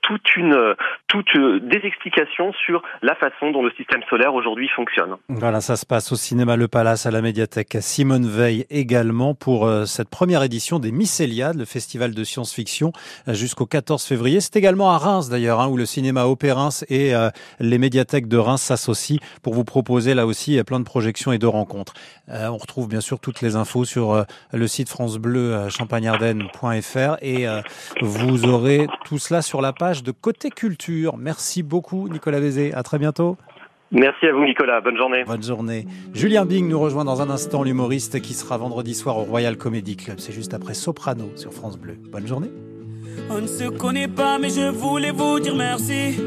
toute 0.00 0.36
une 0.36 0.74
toute 1.08 1.36
des 1.36 1.84
explications 1.92 2.52
sur 2.64 2.82
la 3.02 3.14
façon 3.14 3.50
dont 3.50 3.62
le 3.62 3.70
système 3.76 4.02
solaire 4.08 4.34
aujourd'hui 4.34 4.68
fonctionne. 4.68 5.16
Voilà, 5.28 5.60
ça 5.60 5.76
se 5.76 5.86
passe 5.86 6.12
au 6.12 6.16
cinéma 6.16 6.56
Le 6.56 6.68
Palace 6.68 7.06
à 7.06 7.10
la 7.10 7.22
médiathèque 7.22 7.76
Simone 7.80 8.26
Veil 8.26 8.66
également 8.70 9.34
pour 9.34 9.66
euh, 9.66 9.84
cette 9.84 10.08
première 10.08 10.42
édition 10.42 10.78
des 10.78 10.92
Mycéliades, 10.92 11.56
le 11.56 11.64
festival 11.64 12.14
de 12.14 12.24
science-fiction 12.24 12.92
euh, 13.28 13.34
jusqu'au 13.34 13.66
14 13.66 14.04
février. 14.04 14.40
C'est 14.40 14.56
également 14.56 14.90
à 14.90 14.98
Reims 14.98 15.28
d'ailleurs, 15.28 15.60
hein, 15.60 15.68
où 15.68 15.76
le 15.76 15.86
cinéma 15.86 16.26
Opérins 16.26 16.70
et 16.88 17.14
euh, 17.14 17.30
les 17.60 17.78
médiathèques 17.78 18.28
de 18.28 18.38
Reims 18.38 18.62
s'associent 18.62 19.18
pour 19.42 19.54
vous 19.54 19.64
proposer 19.64 20.14
là 20.14 20.26
aussi 20.26 20.58
euh, 20.58 20.64
plein 20.64 20.78
de 20.78 20.84
projections 20.84 21.32
et 21.32 21.38
de 21.38 21.46
rencontres. 21.46 21.94
Euh, 22.28 22.48
on 22.48 22.56
retrouve 22.56 22.88
bien 22.88 23.00
sûr 23.00 23.18
toutes 23.18 23.40
les 23.40 23.56
infos 23.56 23.84
sur 23.84 24.12
euh, 24.12 24.24
le 24.52 24.66
site 24.66 24.88
France 24.88 25.18
Bleu 25.18 25.68
champagneardenne.fr 25.68 27.16
et 27.20 27.46
vous 28.00 28.44
aurez 28.44 28.86
tout 29.04 29.18
cela 29.18 29.42
sur 29.42 29.60
la 29.60 29.72
page 29.72 30.02
de 30.02 30.10
Côté 30.10 30.50
Culture. 30.50 31.16
Merci 31.16 31.62
beaucoup 31.62 31.81
Nicolas 31.92 32.40
Vézé, 32.40 32.72
à 32.74 32.82
très 32.82 32.98
bientôt. 32.98 33.36
Merci 33.90 34.26
à 34.26 34.32
vous 34.32 34.44
Nicolas, 34.44 34.80
bonne 34.80 34.96
journée. 34.96 35.22
Bonne 35.24 35.42
journée. 35.42 35.86
Julien 36.14 36.46
Bing 36.46 36.66
nous 36.66 36.80
rejoint 36.80 37.04
dans 37.04 37.20
un 37.20 37.28
instant, 37.28 37.62
l'humoriste 37.62 38.22
qui 38.22 38.32
sera 38.32 38.56
vendredi 38.56 38.94
soir 38.94 39.18
au 39.18 39.24
Royal 39.24 39.58
Comedy 39.58 39.96
Club. 39.96 40.18
C'est 40.18 40.32
juste 40.32 40.54
après 40.54 40.72
Soprano 40.72 41.30
sur 41.36 41.52
France 41.52 41.78
Bleu. 41.78 41.96
Bonne 42.10 42.26
journée. 42.26 42.50
On 43.28 43.42
ne 43.42 43.46
se 43.46 43.68
connaît 43.68 44.08
pas, 44.08 44.38
mais 44.38 44.48
je 44.48 44.70
voulais 44.70 45.10
vous 45.10 45.40
dire 45.40 45.54
merci. 45.54 46.18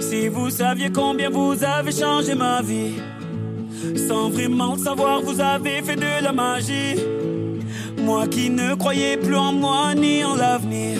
Si 0.00 0.28
vous 0.28 0.48
saviez 0.50 0.90
combien 0.92 1.28
vous 1.28 1.64
avez 1.64 1.90
changé 1.90 2.36
ma 2.36 2.62
vie, 2.62 3.00
sans 3.96 4.30
vraiment 4.30 4.74
le 4.74 4.78
savoir, 4.78 5.22
vous 5.22 5.40
avez 5.40 5.82
fait 5.82 5.96
de 5.96 6.22
la 6.22 6.32
magie. 6.32 6.94
Moi 7.98 8.28
qui 8.28 8.48
ne 8.48 8.76
croyais 8.76 9.16
plus 9.16 9.36
en 9.36 9.52
moi 9.52 9.94
ni 9.96 10.24
en 10.24 10.36
l'avenir. 10.36 10.98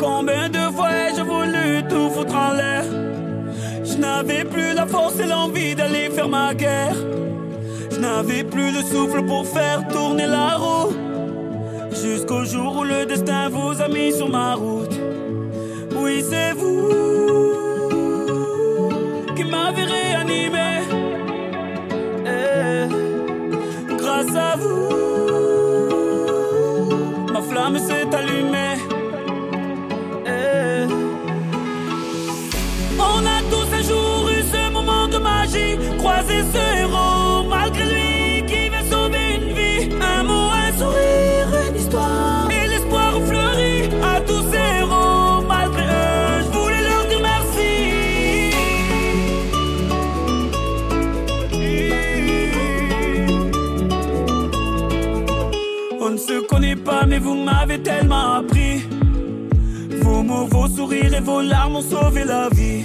Combien 0.00 0.48
de 0.48 0.58
fois 0.74 0.90
ai-je 0.90 1.22
voulu 1.22 1.82
tout 1.88 2.10
foutre 2.10 2.34
en 2.34 2.52
l'air? 2.52 2.84
Je 3.84 3.96
n'avais 3.96 4.44
plus 4.44 4.74
la 4.74 4.86
force 4.86 5.18
et 5.18 5.26
l'envie 5.26 5.74
d'aller 5.74 6.10
faire 6.10 6.28
ma 6.28 6.54
guerre. 6.54 6.96
Je 7.90 7.98
n'avais 7.98 8.44
plus 8.44 8.70
le 8.72 8.82
souffle 8.82 9.24
pour 9.24 9.46
faire 9.46 9.86
tourner 9.88 10.26
la 10.26 10.56
roue. 10.56 10.92
Jusqu'au 11.90 12.44
jour 12.44 12.78
où 12.78 12.84
le 12.84 13.06
destin 13.06 13.48
vous 13.48 13.80
a 13.80 13.88
mis 13.88 14.12
sur 14.12 14.28
ma 14.28 14.54
route. 14.54 14.98
Oui, 15.96 16.24
c'est 16.28 16.52
vous 16.52 16.90
qui 19.36 19.44
m'avez 19.44 19.84
réanimé. 19.84 20.70
Eh, 22.26 23.94
grâce 23.96 24.34
à 24.36 24.56
vous, 24.56 24.88
c'est 36.26 36.44
ce 36.52 36.62
héros, 36.80 37.48
malgré 37.48 37.84
lui, 37.84 38.44
qui 38.46 38.68
va 38.68 38.82
sauver 38.90 39.26
une 39.36 39.52
vie. 39.58 39.88
Un 40.00 40.22
mot, 40.22 40.48
un 40.50 40.72
sourire, 40.78 41.48
une 41.68 41.76
histoire. 41.76 42.48
Et 42.50 42.66
l'espoir 42.68 43.12
fleurit 43.28 43.84
à 44.02 44.20
tous 44.20 44.42
ces 44.50 44.64
héros, 44.80 45.42
malgré 45.46 45.84
eux, 45.84 46.42
je 46.44 46.50
voulais 46.58 46.82
leur 46.88 47.04
dire 47.08 47.22
merci. 47.32 47.72
On 56.00 56.10
ne 56.10 56.18
se 56.18 56.40
connaît 56.46 56.76
pas, 56.76 57.06
mais 57.06 57.18
vous 57.18 57.34
m'avez 57.34 57.78
tellement 57.82 58.34
appris. 58.34 58.84
Vos 60.02 60.22
mots, 60.22 60.46
vos 60.46 60.68
sourires 60.68 61.14
et 61.14 61.20
vos 61.20 61.40
larmes 61.40 61.76
ont 61.76 61.82
sauvé 61.82 62.24
la 62.24 62.48
vie. 62.50 62.84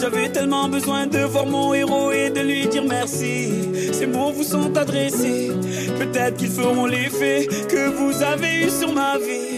J'avais 0.00 0.28
tellement 0.30 0.68
besoin 0.68 1.06
de 1.06 1.18
voir 1.20 1.46
mon 1.46 1.72
héros 1.74 2.10
et 2.12 2.30
de 2.30 2.40
lui 2.40 2.66
dire 2.66 2.84
merci. 2.88 3.52
Ces 3.92 4.06
mots 4.06 4.32
vous 4.32 4.44
sont 4.44 4.76
adressés, 4.76 5.50
peut-être 5.98 6.36
qu'ils 6.36 6.50
feront 6.50 6.86
l'effet 6.86 7.46
que 7.68 7.90
vous 7.90 8.22
avez 8.22 8.66
eu 8.66 8.70
sur 8.70 8.92
ma 8.92 9.16
vie. 9.18 9.54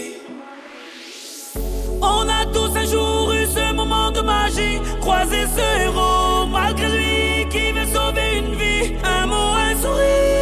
On 2.01 2.27
a 2.29 2.45
tous 2.53 2.75
un 2.77 2.85
jour 2.85 3.33
eu 3.33 3.45
ce 3.45 3.73
moment 3.73 4.11
de 4.11 4.21
magie, 4.21 4.79
croisé 5.01 5.45
ce 5.55 5.83
héros 5.83 6.45
malgré 6.51 6.87
lui 6.89 7.49
qui 7.49 7.71
veut 7.71 7.87
sauver 7.93 8.37
une 8.37 8.55
vie. 8.55 8.95
Un 9.03 9.25
mot, 9.27 9.51
un 9.67 9.75
sourire, 9.81 10.36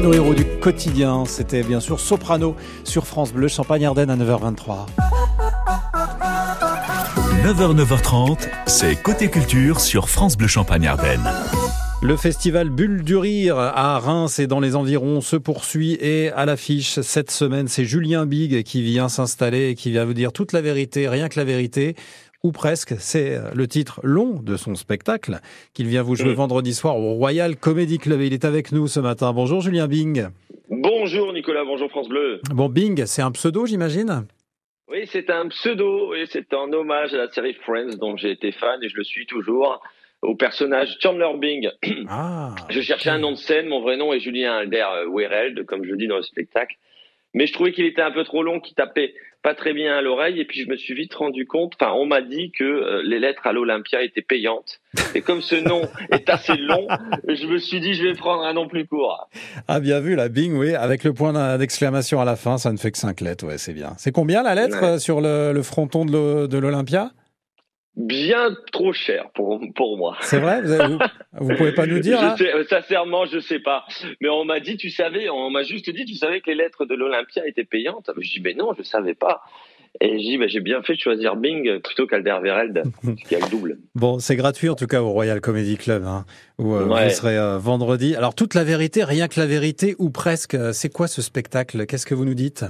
À 0.00 0.02
nos 0.02 0.14
héros 0.14 0.32
du 0.32 0.46
quotidien, 0.46 1.26
c'était 1.26 1.62
bien 1.62 1.78
sûr 1.78 2.00
Soprano 2.00 2.56
sur 2.84 3.06
France 3.06 3.34
Bleu 3.34 3.48
Champagne-Ardenne 3.48 4.08
à 4.08 4.16
9h23. 4.16 4.86
9h, 7.44 7.76
9h30, 7.76 8.48
c'est 8.66 8.96
Côté 9.02 9.28
Culture 9.28 9.78
sur 9.78 10.08
France 10.08 10.38
Bleu 10.38 10.48
Champagne-Ardenne. 10.48 11.30
Le 12.00 12.16
festival 12.16 12.70
Bulle 12.70 13.02
du 13.02 13.14
Rire 13.14 13.58
à 13.58 13.98
Reims 13.98 14.38
et 14.38 14.46
dans 14.46 14.60
les 14.60 14.74
environs 14.74 15.20
se 15.20 15.36
poursuit 15.36 15.98
et 16.00 16.30
à 16.30 16.46
l'affiche 16.46 17.00
cette 17.00 17.30
semaine, 17.30 17.68
c'est 17.68 17.84
Julien 17.84 18.24
Big 18.24 18.62
qui 18.62 18.80
vient 18.80 19.10
s'installer 19.10 19.68
et 19.68 19.74
qui 19.74 19.90
vient 19.90 20.06
vous 20.06 20.14
dire 20.14 20.32
toute 20.32 20.54
la 20.54 20.62
vérité, 20.62 21.08
rien 21.08 21.28
que 21.28 21.38
la 21.38 21.44
vérité. 21.44 21.94
Ou 22.42 22.52
presque, 22.52 22.94
c'est 22.98 23.38
le 23.54 23.68
titre 23.68 24.00
long 24.02 24.40
de 24.42 24.56
son 24.56 24.74
spectacle 24.74 25.40
qu'il 25.74 25.86
vient 25.88 26.02
vous 26.02 26.16
jouer 26.16 26.32
vendredi 26.32 26.72
soir 26.72 26.96
au 26.96 27.12
Royal 27.12 27.54
Comedy 27.54 27.98
Club. 27.98 28.22
Il 28.22 28.32
est 28.32 28.46
avec 28.46 28.72
nous 28.72 28.86
ce 28.86 28.98
matin. 28.98 29.34
Bonjour 29.34 29.60
Julien 29.60 29.86
Bing. 29.86 30.26
Bonjour 30.70 31.34
Nicolas, 31.34 31.64
bonjour 31.66 31.90
France 31.90 32.08
Bleu. 32.08 32.40
Bon, 32.54 32.70
Bing, 32.70 33.04
c'est 33.04 33.20
un 33.20 33.30
pseudo, 33.32 33.66
j'imagine? 33.66 34.24
Oui, 34.90 35.06
c'est 35.12 35.28
un 35.28 35.48
pseudo 35.48 36.14
et 36.14 36.24
c'est 36.30 36.54
un 36.54 36.72
hommage 36.72 37.12
à 37.12 37.18
la 37.18 37.30
série 37.30 37.52
Friends 37.52 37.96
dont 38.00 38.16
j'ai 38.16 38.30
été 38.30 38.52
fan 38.52 38.82
et 38.82 38.88
je 38.88 38.96
le 38.96 39.04
suis 39.04 39.26
toujours 39.26 39.82
au 40.22 40.34
personnage 40.34 40.96
Chandler 41.00 41.28
Bing. 41.38 41.68
Ah, 42.08 42.54
Je 42.70 42.80
cherchais 42.80 43.10
un 43.10 43.18
nom 43.18 43.32
de 43.32 43.36
scène, 43.36 43.68
mon 43.68 43.82
vrai 43.82 43.98
nom 43.98 44.14
est 44.14 44.20
Julien 44.20 44.54
Alder 44.56 44.86
Wereld, 45.10 45.66
comme 45.66 45.84
je 45.84 45.90
le 45.90 45.96
dis 45.98 46.06
dans 46.06 46.16
le 46.16 46.22
spectacle. 46.22 46.74
Mais 47.34 47.46
je 47.46 47.52
trouvais 47.52 47.72
qu'il 47.72 47.84
était 47.86 48.02
un 48.02 48.10
peu 48.10 48.24
trop 48.24 48.42
long, 48.42 48.60
qu'il 48.60 48.74
tapait 48.74 49.14
pas 49.42 49.54
très 49.54 49.72
bien 49.72 49.96
à 49.96 50.02
l'oreille, 50.02 50.38
et 50.38 50.44
puis 50.44 50.60
je 50.62 50.68
me 50.68 50.76
suis 50.76 50.92
vite 50.92 51.14
rendu 51.14 51.46
compte, 51.46 51.72
enfin 51.80 51.92
on 51.94 52.04
m'a 52.04 52.20
dit 52.20 52.50
que 52.50 52.62
euh, 52.64 53.00
les 53.04 53.18
lettres 53.18 53.46
à 53.46 53.52
l'Olympia 53.52 54.02
étaient 54.02 54.20
payantes. 54.20 54.80
Et 55.14 55.22
comme 55.22 55.40
ce 55.40 55.54
nom 55.56 55.80
est 56.12 56.28
assez 56.28 56.56
long, 56.58 56.86
je 57.26 57.46
me 57.46 57.56
suis 57.58 57.80
dit 57.80 57.94
je 57.94 58.02
vais 58.02 58.12
prendre 58.14 58.42
un 58.44 58.52
nom 58.52 58.68
plus 58.68 58.86
court. 58.86 59.30
Ah, 59.66 59.80
bien 59.80 60.00
vu, 60.00 60.14
la 60.14 60.28
Bing, 60.28 60.52
oui, 60.54 60.74
avec 60.74 61.04
le 61.04 61.14
point 61.14 61.56
d'exclamation 61.56 62.20
à 62.20 62.26
la 62.26 62.36
fin, 62.36 62.58
ça 62.58 62.70
ne 62.70 62.76
fait 62.76 62.90
que 62.90 62.98
5 62.98 63.20
lettres, 63.22 63.46
ouais, 63.46 63.56
c'est 63.56 63.72
bien. 63.72 63.94
C'est 63.96 64.12
combien 64.12 64.42
la 64.42 64.54
lettre 64.54 64.78
Ouais. 64.82 64.88
euh, 64.88 64.98
sur 64.98 65.22
le, 65.22 65.52
le 65.54 65.62
fronton 65.62 66.04
de 66.04 66.58
l'Olympia? 66.58 67.10
Bien 67.96 68.54
trop 68.72 68.92
cher 68.92 69.30
pour, 69.34 69.60
pour 69.74 69.98
moi. 69.98 70.16
C'est 70.20 70.38
vrai? 70.38 70.62
Vous, 70.62 70.72
avez- 70.72 70.96
vous, 71.40 71.54
pouvez 71.56 71.72
pas 71.72 71.86
nous 71.86 71.98
dire, 71.98 72.20
là? 72.22 72.34
je 72.38 72.44
sais, 72.44 72.54
euh, 72.54 72.64
Sincèrement, 72.68 73.26
je 73.26 73.40
sais 73.40 73.58
pas. 73.58 73.84
Mais 74.20 74.28
on 74.28 74.44
m'a 74.44 74.60
dit, 74.60 74.76
tu 74.76 74.90
savais, 74.90 75.28
on 75.28 75.50
m'a 75.50 75.64
juste 75.64 75.90
dit, 75.90 76.04
tu 76.04 76.14
savais 76.14 76.40
que 76.40 76.50
les 76.50 76.56
lettres 76.56 76.86
de 76.86 76.94
l'Olympia 76.94 77.46
étaient 77.46 77.64
payantes. 77.64 78.10
Je 78.16 78.30
dis, 78.30 78.40
mais 78.42 78.54
non, 78.54 78.72
je 78.78 78.82
savais 78.84 79.14
pas. 79.14 79.42
Et 80.00 80.16
dis, 80.18 80.38
bah, 80.38 80.46
j'ai 80.46 80.60
bien 80.60 80.82
fait 80.82 80.94
de 80.94 81.00
choisir 81.00 81.34
Bing 81.34 81.80
plutôt 81.80 82.06
qu'Alderweireld, 82.06 82.84
qui 83.28 83.34
a 83.34 83.40
le 83.40 83.50
double. 83.50 83.78
Bon, 83.96 84.20
c'est 84.20 84.36
gratuit 84.36 84.68
en 84.68 84.76
tout 84.76 84.86
cas 84.86 85.02
au 85.02 85.10
Royal 85.10 85.40
Comedy 85.40 85.76
Club, 85.76 86.04
hein, 86.06 86.24
où 86.58 86.74
euh, 86.76 86.86
Ouais. 86.86 87.08
vous 87.08 87.10
serez 87.14 87.36
euh, 87.36 87.58
vendredi. 87.58 88.14
Alors, 88.14 88.36
toute 88.36 88.54
la 88.54 88.62
vérité, 88.62 89.02
rien 89.02 89.26
que 89.26 89.38
la 89.40 89.46
vérité, 89.46 89.96
ou 89.98 90.10
presque, 90.10 90.56
c'est 90.72 90.90
quoi 90.92 91.08
ce 91.08 91.22
spectacle? 91.22 91.86
Qu'est-ce 91.86 92.06
que 92.06 92.14
vous 92.14 92.24
nous 92.24 92.34
dites? 92.34 92.64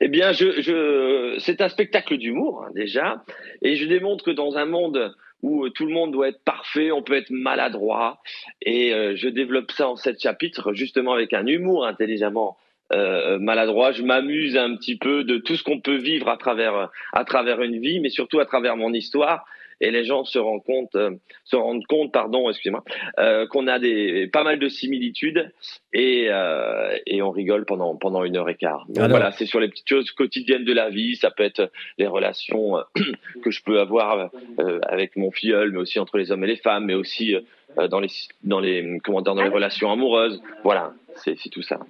Eh 0.00 0.08
bien, 0.08 0.32
je, 0.32 0.60
je, 0.60 1.36
c'est 1.38 1.60
un 1.60 1.68
spectacle 1.68 2.16
d'humour, 2.18 2.64
hein, 2.64 2.72
déjà. 2.74 3.22
Et 3.62 3.76
je 3.76 3.86
démontre 3.86 4.24
que 4.24 4.30
dans 4.30 4.56
un 4.56 4.64
monde 4.64 5.14
où 5.42 5.64
euh, 5.64 5.70
tout 5.70 5.86
le 5.86 5.92
monde 5.92 6.12
doit 6.12 6.28
être 6.28 6.42
parfait, 6.44 6.90
on 6.90 7.02
peut 7.02 7.14
être 7.14 7.30
maladroit. 7.30 8.20
Et 8.62 8.92
euh, 8.92 9.14
je 9.16 9.28
développe 9.28 9.70
ça 9.72 9.88
en 9.88 9.96
sept 9.96 10.20
chapitres, 10.20 10.72
justement 10.72 11.12
avec 11.12 11.32
un 11.32 11.46
humour 11.46 11.86
intelligemment 11.86 12.56
euh, 12.92 13.38
maladroit. 13.38 13.92
Je 13.92 14.02
m'amuse 14.02 14.56
un 14.56 14.76
petit 14.76 14.96
peu 14.96 15.24
de 15.24 15.38
tout 15.38 15.56
ce 15.56 15.62
qu'on 15.62 15.80
peut 15.80 15.96
vivre 15.96 16.28
à 16.28 16.36
travers, 16.36 16.90
à 17.12 17.24
travers 17.24 17.62
une 17.62 17.80
vie, 17.80 18.00
mais 18.00 18.10
surtout 18.10 18.40
à 18.40 18.46
travers 18.46 18.76
mon 18.76 18.92
histoire. 18.92 19.44
Et 19.82 19.90
les 19.90 20.04
gens 20.04 20.24
se 20.24 20.38
rendent 20.38 20.62
compte, 20.64 20.94
euh, 20.94 21.10
se 21.44 21.56
rendent 21.56 21.84
compte, 21.86 22.12
pardon, 22.12 22.48
excusez-moi, 22.48 22.84
euh, 23.18 23.46
qu'on 23.48 23.66
a 23.66 23.80
des 23.80 24.28
pas 24.32 24.44
mal 24.44 24.58
de 24.60 24.68
similitudes 24.68 25.52
et, 25.92 26.28
euh, 26.30 26.96
et 27.04 27.20
on 27.20 27.30
rigole 27.32 27.64
pendant 27.64 27.96
pendant 27.96 28.22
une 28.24 28.36
heure 28.36 28.48
et 28.48 28.54
quart. 28.54 28.86
Donc 28.88 28.98
Alors- 28.98 29.10
voilà, 29.10 29.32
c'est 29.32 29.44
sur 29.46 29.58
les 29.58 29.68
petites 29.68 29.88
choses 29.88 30.12
quotidiennes 30.12 30.64
de 30.64 30.72
la 30.72 30.88
vie. 30.88 31.16
Ça 31.16 31.32
peut 31.32 31.42
être 31.42 31.70
les 31.98 32.06
relations 32.06 32.78
euh, 32.78 32.82
que 33.42 33.50
je 33.50 33.60
peux 33.64 33.80
avoir 33.80 34.30
euh, 34.60 34.78
avec 34.84 35.16
mon 35.16 35.32
filleul, 35.32 35.72
mais 35.72 35.78
aussi 35.78 35.98
entre 35.98 36.16
les 36.16 36.30
hommes 36.30 36.44
et 36.44 36.48
les 36.48 36.56
femmes, 36.56 36.84
mais 36.86 36.94
aussi 36.94 37.34
euh, 37.34 37.88
dans 37.88 37.98
les 38.00 38.08
dans 38.44 38.60
les 38.60 38.98
comment 39.02 39.20
dire, 39.20 39.34
dans 39.34 39.42
les 39.42 39.48
relations 39.48 39.90
amoureuses. 39.90 40.40
Voilà, 40.62 40.92
c'est 41.16 41.36
c'est 41.38 41.50
tout 41.50 41.62
ça. 41.62 41.80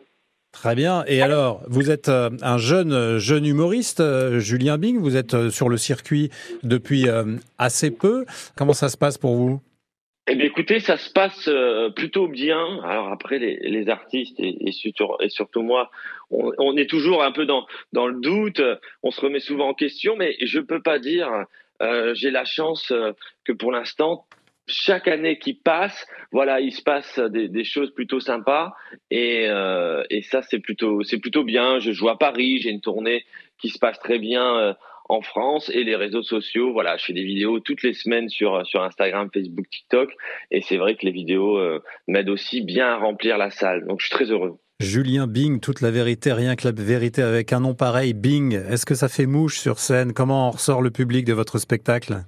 Très 0.53 0.75
bien. 0.75 1.03
Et 1.07 1.23
alors, 1.23 1.63
vous 1.67 1.91
êtes 1.91 2.09
euh, 2.09 2.31
un 2.43 2.59
jeune 2.59 2.93
euh, 2.93 3.19
jeune 3.19 3.47
humoriste, 3.47 4.01
euh, 4.01 4.39
Julien 4.39 4.77
Bing. 4.79 4.99
Vous 4.99 5.17
êtes 5.17 5.49
sur 5.49 5.69
le 5.69 5.77
circuit 5.79 6.31
depuis 6.63 7.07
assez 7.59 7.91
peu. 7.91 8.27
Comment 8.57 8.75
ça 8.75 8.89
se 8.89 8.97
passe 8.97 9.19
pour 9.19 9.35
vous? 9.35 9.61
Eh 10.29 10.37
bien, 10.37 10.47
écoutez, 10.47 10.79
ça 10.79 10.97
se 10.97 11.11
passe 11.11 11.49
plutôt 11.97 12.29
bien. 12.29 12.81
Alors 12.85 13.09
après, 13.09 13.39
les, 13.41 13.57
les 13.57 13.89
artistes 13.89 14.39
et, 14.39 14.69
et, 14.69 14.73
surtout, 14.73 15.09
et 15.21 15.29
surtout 15.31 15.63
moi, 15.63 15.91
on, 16.31 16.53
on 16.59 16.77
est 16.77 16.89
toujours 16.89 17.25
un 17.25 17.33
peu 17.33 17.45
dans, 17.45 17.67
dans 17.93 18.07
le 18.07 18.21
doute. 18.21 18.63
On 19.03 19.11
se 19.11 19.21
remet 19.21 19.41
souvent 19.41 19.71
en 19.71 19.75
question, 19.75 20.15
mais 20.17 20.37
je 20.45 20.61
peux 20.61 20.81
pas 20.81 20.99
dire. 21.01 21.29
euh, 21.83 22.15
J'ai 22.15 22.31
la 22.31 22.45
chance 22.45 22.93
que 23.45 23.53
pour 23.53 23.73
l'instant, 23.73 24.27
chaque 24.67 25.09
année 25.09 25.39
qui 25.39 25.55
passe, 25.55 26.07
voilà, 26.31 26.61
il 26.61 26.73
se 26.73 26.83
passe 26.83 27.19
des, 27.19 27.65
choses 27.65 27.93
plutôt 27.93 28.21
sympas 28.21 28.73
et, 29.11 29.47
euh, 29.49 30.03
et 30.11 30.23
ça 30.23 30.43
c'est 30.43 30.59
plutôt 30.59 31.03
c'est 31.03 31.19
plutôt 31.19 31.45
bien. 31.45 31.79
Je 31.79 31.93
joue 31.93 32.09
à 32.09 32.19
Paris, 32.19 32.61
j'ai 32.61 32.71
une 32.71 32.81
tournée 32.81 33.25
qui 33.59 33.69
se 33.69 33.79
passe 33.79 33.99
très 33.99 34.19
bien 34.19 34.57
euh, 34.57 34.75
en 35.09 35.21
France 35.21 35.71
et 35.75 35.85
les 35.85 35.97
réseaux 35.97 36.23
sociaux. 36.23 36.73
Voilà, 36.73 36.97
je 36.97 37.05
fais 37.07 37.13
des 37.13 37.25
vidéos 37.25 37.61
toutes 37.61 37.83
les 37.83 37.95
semaines 37.95 38.29
sur 38.29 38.65
sur 38.67 38.83
Instagram, 38.83 39.29
Facebook, 39.33 39.69
TikTok 39.71 40.13
et 40.51 40.63
c'est 40.63 40.77
vrai 40.77 40.97
que 40.97 41.05
les 41.05 41.13
vidéos 41.13 41.59
euh, 41.59 41.83
m'aident 42.09 42.31
aussi 42.31 42.61
bien 42.63 42.87
à 42.87 42.97
remplir 42.97 43.39
la 43.39 43.51
salle. 43.51 43.87
Donc 43.87 44.01
je 44.01 44.07
suis 44.07 44.15
très 44.15 44.31
heureux. 44.31 44.59
Julien 44.81 45.29
Bing, 45.29 45.61
toute 45.61 45.81
la 45.81 45.93
vérité, 45.93 46.33
rien 46.33 46.57
que 46.57 46.67
la 46.67 46.73
vérité 46.73 47.23
avec 47.23 47.53
un 47.53 47.61
nom 47.61 47.75
pareil, 47.75 48.15
Bing. 48.15 48.55
Est-ce 48.55 48.85
que 48.85 48.97
ça 48.97 49.09
fait 49.09 49.27
mouche 49.27 49.59
sur 49.59 49.79
scène? 49.79 50.13
Comment 50.13 50.51
ressort 50.51 50.83
le 50.83 50.91
public 50.91 51.25
de 51.25 51.33
votre 51.33 51.59
spectacle? 51.59 52.25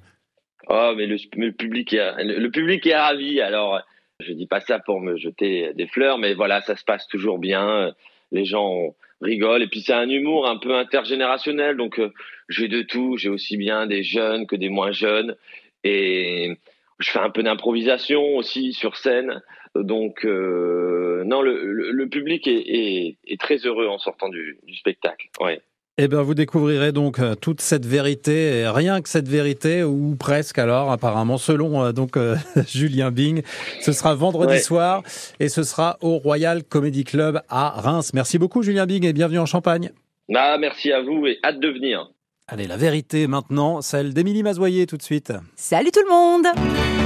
Oh, 0.69 0.93
mais 0.97 1.07
le, 1.07 1.53
public 1.53 1.93
est, 1.93 2.25
le 2.25 2.51
public 2.51 2.87
est 2.87 2.97
ravi. 2.97 3.41
Alors, 3.41 3.81
je 4.21 4.33
dis 4.33 4.47
pas 4.47 4.61
ça 4.61 4.79
pour 4.79 5.01
me 5.01 5.17
jeter 5.17 5.73
des 5.75 5.87
fleurs, 5.87 6.19
mais 6.19 6.35
voilà, 6.35 6.61
ça 6.63 6.77
se 6.77 6.85
passe 6.85 7.07
toujours 7.09 7.39
bien. 7.39 7.93
Les 8.33 8.45
gens 8.45 8.95
rigolent. 9.21 9.63
Et 9.63 9.69
puis, 9.69 9.81
c'est 9.81 9.93
un 9.93 10.09
humour 10.09 10.49
un 10.49 10.57
peu 10.57 10.75
intergénérationnel. 10.75 11.77
Donc, 11.77 11.99
euh, 11.99 12.13
j'ai 12.49 12.69
de 12.69 12.83
tout. 12.83 13.17
J'ai 13.17 13.29
aussi 13.29 13.57
bien 13.57 13.87
des 13.87 14.03
jeunes 14.03 14.47
que 14.47 14.57
des 14.57 14.69
moins 14.69 14.93
jeunes. 14.93 15.37
Et 15.83 16.57
je 16.99 17.11
fais 17.11 17.19
un 17.19 17.31
peu 17.31 17.43
d'improvisation 17.43 18.37
aussi 18.37 18.73
sur 18.73 18.97
scène. 18.97 19.43
Donc, 19.75 20.25
euh, 20.25 21.25
non, 21.25 21.43
le, 21.43 22.09
public 22.09 22.47
est, 22.47 23.41
très 23.41 23.57
heureux 23.67 23.89
en 23.89 23.99
sortant 23.99 24.29
du, 24.29 24.59
du 24.63 24.75
spectacle. 24.77 25.29
Ouais. 25.41 25.61
Eh 25.97 26.09
bien, 26.09 26.23
vous 26.23 26.35
découvrirez 26.35 26.91
donc 26.91 27.21
euh, 27.21 27.37
toute 27.37 27.61
cette 27.61 27.87
vérité, 27.87 28.59
et 28.59 28.69
rien 28.69 29.01
que 29.01 29.09
cette 29.09 29.29
vérité, 29.29 29.85
ou 29.85 30.17
presque 30.17 30.59
alors, 30.59 30.91
apparemment, 30.91 31.39
selon 31.39 31.85
euh, 31.85 31.93
donc 31.93 32.17
euh, 32.17 32.35
Julien 32.67 33.13
Bing. 33.13 33.43
Ce 33.81 33.93
sera 33.93 34.17
vendredi 34.17 34.55
ouais. 34.55 34.59
soir 34.59 35.05
et 35.39 35.49
ce 35.49 35.63
sera 35.63 35.97
au 36.01 36.19
Royal 36.19 36.65
Comedy 36.65 37.05
Club 37.05 37.43
à 37.49 37.81
Reims. 37.81 38.11
Merci 38.13 38.39
beaucoup, 38.39 38.65
Julien 38.65 38.87
Bing, 38.87 39.07
et 39.07 39.13
bienvenue 39.13 39.39
en 39.39 39.47
Champagne. 39.47 39.93
Ah, 40.35 40.57
merci 40.59 40.91
à 40.91 41.01
vous 41.01 41.27
et 41.27 41.39
hâte 41.45 41.61
de 41.61 41.69
venir. 41.69 42.11
Allez, 42.49 42.67
la 42.67 42.77
vérité 42.77 43.29
maintenant, 43.29 43.81
celle 43.81 44.15
d'Émilie 44.15 44.43
Mazoyer 44.43 44.87
tout 44.87 44.97
de 44.97 45.03
suite. 45.03 45.33
Salut 45.55 45.93
tout 45.93 46.03
le 46.03 46.11
monde 46.11 47.04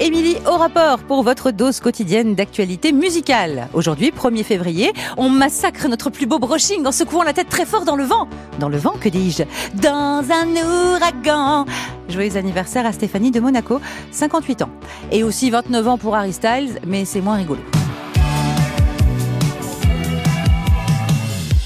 Émilie 0.00 0.36
au 0.44 0.56
rapport 0.56 0.98
pour 0.98 1.22
votre 1.22 1.52
dose 1.52 1.78
quotidienne 1.78 2.34
d'actualité 2.34 2.90
musicale. 2.90 3.68
Aujourd'hui, 3.74 4.10
1er 4.10 4.42
février, 4.42 4.92
on 5.16 5.28
massacre 5.28 5.86
notre 5.86 6.10
plus 6.10 6.26
beau 6.26 6.40
brushing 6.40 6.84
en 6.84 6.90
secouant 6.90 7.22
la 7.22 7.32
tête 7.32 7.48
très 7.48 7.64
fort 7.64 7.84
dans 7.84 7.94
le 7.94 8.02
vent. 8.02 8.28
Dans 8.58 8.68
le 8.68 8.76
vent, 8.76 8.94
que 9.00 9.08
dis-je? 9.08 9.44
Dans 9.80 10.24
un 10.32 10.96
ouragan 10.96 11.64
Joyeux 12.08 12.36
anniversaire 12.36 12.86
à 12.86 12.92
Stéphanie 12.92 13.30
de 13.30 13.38
Monaco, 13.38 13.80
58 14.10 14.62
ans. 14.62 14.70
Et 15.12 15.22
aussi 15.22 15.50
29 15.50 15.86
ans 15.86 15.98
pour 15.98 16.16
Harry 16.16 16.32
Styles, 16.32 16.80
mais 16.84 17.04
c'est 17.04 17.20
moins 17.20 17.36
rigolo. 17.36 17.60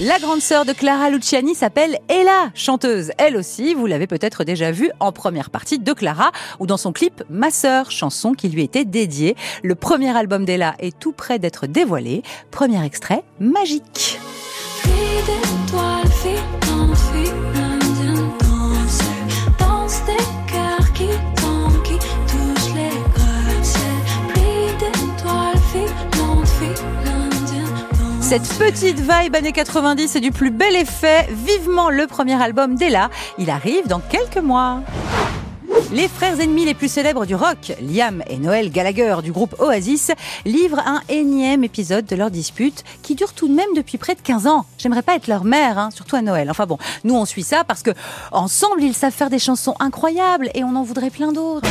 La 0.01 0.17
grande 0.17 0.39
sœur 0.39 0.63
de 0.63 0.71
Clara 0.71 1.09
Luciani 1.09 1.53
s'appelle 1.55 1.97
Ella, 2.07 2.51
chanteuse. 2.53 3.11
Elle 3.17 3.35
aussi, 3.35 3.73
vous 3.73 3.85
l'avez 3.85 4.07
peut-être 4.07 4.45
déjà 4.45 4.71
vue 4.71 4.89
en 5.01 5.11
première 5.11 5.49
partie 5.49 5.77
de 5.77 5.91
Clara 5.91 6.31
ou 6.59 6.67
dans 6.67 6.77
son 6.77 6.93
clip 6.93 7.21
Ma 7.29 7.51
sœur, 7.51 7.91
chanson 7.91 8.31
qui 8.31 8.47
lui 8.47 8.63
était 8.63 8.85
dédiée. 8.85 9.35
Le 9.61 9.75
premier 9.75 10.15
album 10.15 10.45
d'Ella 10.45 10.75
est 10.79 10.97
tout 10.97 11.11
près 11.11 11.37
d'être 11.37 11.67
dévoilé. 11.67 12.23
Premier 12.49 12.81
extrait, 12.85 13.25
Magique. 13.41 14.19
Cette 28.29 28.59
petite 28.59 28.99
vibe 28.99 29.35
années 29.35 29.51
90 29.51 30.15
est 30.15 30.19
du 30.19 30.31
plus 30.31 30.51
bel 30.51 30.75
effet. 30.75 31.27
Vivement 31.31 31.89
le 31.89 32.05
premier 32.05 32.39
album 32.39 32.75
d'Ella. 32.75 33.09
Il 33.39 33.49
arrive 33.49 33.87
dans 33.87 34.01
quelques 34.01 34.37
mois. 34.37 34.83
Les 35.91 36.07
frères 36.07 36.39
ennemis 36.39 36.63
les 36.63 36.75
plus 36.75 36.89
célèbres 36.89 37.25
du 37.25 37.33
rock, 37.33 37.73
Liam 37.81 38.21
et 38.29 38.37
Noël 38.37 38.69
Gallagher 38.69 39.15
du 39.23 39.31
groupe 39.31 39.55
Oasis, 39.59 40.11
livrent 40.45 40.83
un 40.85 41.01
énième 41.09 41.63
épisode 41.63 42.05
de 42.05 42.15
leur 42.15 42.29
dispute 42.29 42.83
qui 43.01 43.15
dure 43.15 43.33
tout 43.33 43.47
de 43.47 43.55
même 43.55 43.73
depuis 43.75 43.97
près 43.97 44.13
de 44.13 44.21
15 44.21 44.45
ans. 44.45 44.67
J'aimerais 44.77 45.01
pas 45.01 45.15
être 45.15 45.25
leur 45.25 45.43
mère, 45.43 45.79
hein, 45.79 45.89
surtout 45.89 46.15
à 46.15 46.21
Noël. 46.21 46.51
Enfin 46.51 46.67
bon, 46.67 46.77
nous 47.03 47.15
on 47.15 47.25
suit 47.25 47.41
ça 47.41 47.63
parce 47.63 47.81
que 47.81 47.91
ensemble 48.31 48.83
ils 48.83 48.93
savent 48.93 49.11
faire 49.11 49.31
des 49.31 49.39
chansons 49.39 49.73
incroyables 49.79 50.51
et 50.53 50.63
on 50.63 50.75
en 50.75 50.83
voudrait 50.83 51.09
plein 51.09 51.31
d'autres. 51.31 51.67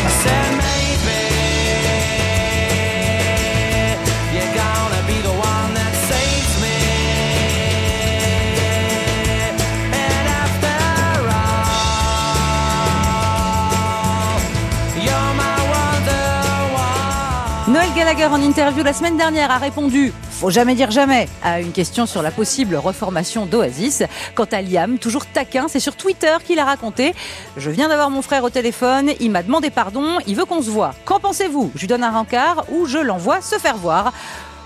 Gallagher 18.09 18.35
en 18.35 18.41
interview 18.41 18.83
la 18.83 18.95
semaine 18.95 19.19
dernière 19.19 19.51
a 19.51 19.59
répondu 19.59 20.15
faut 20.31 20.49
jamais 20.49 20.75
dire 20.75 20.91
jamais 20.91 21.29
à 21.43 21.61
une 21.61 21.73
question 21.73 22.07
sur 22.07 22.23
la 22.23 22.31
possible 22.31 22.77
reformation 22.77 23.45
d'Oasis. 23.45 24.03
Quant 24.35 24.47
à 24.51 24.63
Liam, 24.63 24.99
toujours 24.99 25.27
taquin, 25.27 25.67
c'est 25.69 25.79
sur 25.79 25.95
Twitter 25.95 26.35
qu'il 26.47 26.59
a 26.59 26.65
raconté 26.65 27.13
Je 27.59 27.71
viens 27.71 27.89
d'avoir 27.89 28.09
mon 28.09 28.23
frère 28.23 28.45
au 28.45 28.51
téléphone, 28.51 29.11
il 29.21 29.31
m'a 29.31 29.43
demandé 29.43 29.69
pardon, 29.69 30.17
il 30.27 30.37
veut 30.37 30.47
qu'on 30.47 30.63
se 30.63 30.71
voit. 30.71 30.95
Qu'en 31.05 31.21
pensez-vous? 31.21 31.71
Je 31.75 31.81
lui 31.81 31.87
donne 31.87 32.03
un 32.03 32.13
rencard 32.13 32.65
ou 32.71 32.87
je 32.87 32.97
l'envoie 32.97 33.43
se 33.43 33.57
faire 33.57 33.77
voir 33.77 34.15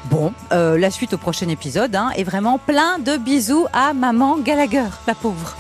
Bon, 0.05 0.33
euh, 0.53 0.79
la 0.79 0.93
suite 0.93 1.15
au 1.15 1.19
prochain 1.19 1.49
épisode 1.49 1.97
hein, 1.97 2.11
est 2.17 2.25
vraiment 2.25 2.59
plein 2.59 3.01
de 3.01 3.17
bisous 3.17 3.67
à 3.73 3.93
maman 3.93 4.39
Gallagher, 4.39 4.91
la 5.09 5.15
pauvre. 5.15 5.57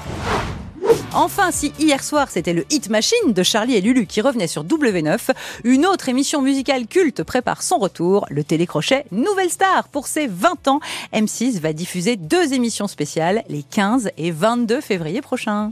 Enfin, 1.15 1.51
si 1.51 1.73
hier 1.79 2.03
soir 2.03 2.29
c'était 2.31 2.55
le 2.55 2.65
Hit 2.71 2.89
Machine 2.89 3.33
de 3.33 3.43
Charlie 3.43 3.75
et 3.75 3.81
Lulu 3.83 4.07
qui 4.07 4.23
revenait 4.23 4.47
sur 4.47 4.65
W9, 4.65 5.19
une 5.65 5.85
autre 5.85 6.09
émission 6.09 6.41
musicale 6.41 6.87
culte 6.87 7.23
prépare 7.23 7.63
son 7.63 7.79
retour, 7.79 8.27
le 8.31 8.45
télécrochet 8.45 9.05
Nouvelle 9.13 9.51
Star. 9.51 9.89
Pour 9.89 10.07
ses 10.07 10.27
20 10.27 10.69
ans, 10.69 10.81
M6 11.13 11.61
va 11.61 11.75
diffuser 11.75 12.17
deux 12.17 12.55
émissions 12.55 12.87
spéciales 12.87 13.43
les 13.49 13.63
15 13.63 14.11
et 14.17 14.31
22 14.31 14.81
février 14.81 15.21
prochains. 15.21 15.71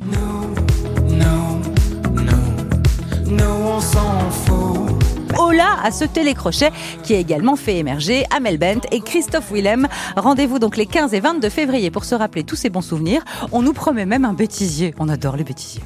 Hola 5.39 5.79
à 5.83 5.91
ce 5.91 6.05
télécrochet 6.05 6.71
qui 7.03 7.15
a 7.15 7.19
également 7.19 7.57
fait 7.57 7.77
émerger 7.77 8.25
Amel 8.35 8.59
Bent 8.59 8.81
et 8.91 9.01
Christophe 9.01 9.53
Willem. 9.53 9.89
Rendez-vous 10.17 10.59
donc 10.59 10.77
les 10.77 10.87
15 10.87 11.15
et 11.15 11.21
22 11.21 11.49
février 11.49 11.91
pour 11.91 12.05
se 12.05 12.15
rappeler 12.15 12.45
tous 12.45 12.57
ces 12.57 12.71
bons 12.71 12.83
souvenirs. 12.83 13.23
On 13.53 13.63
nous 13.63 13.73
promet 13.73 14.07
même 14.07 14.25
un 14.25 14.33
bêtisier. 14.33 14.95
On 14.99 15.09
adore 15.09 15.37
les 15.37 15.45
bêtisiers. 15.45 15.83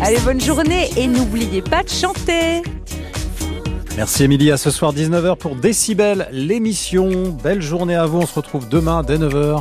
Allez, 0.00 0.20
bonne 0.20 0.40
journée 0.40 0.90
et 0.96 1.06
n'oubliez 1.06 1.62
pas 1.62 1.82
de 1.82 1.88
chanter. 1.88 2.62
Merci 3.98 4.22
Émilie, 4.22 4.52
à 4.52 4.56
ce 4.56 4.70
soir 4.70 4.94
19h 4.94 5.36
pour 5.38 5.56
Décibel, 5.56 6.28
l'émission. 6.30 7.36
Belle 7.42 7.60
journée 7.60 7.96
à 7.96 8.06
vous, 8.06 8.18
on 8.18 8.26
se 8.26 8.34
retrouve 8.34 8.68
demain 8.68 9.02
dès 9.02 9.18
9h. 9.18 9.56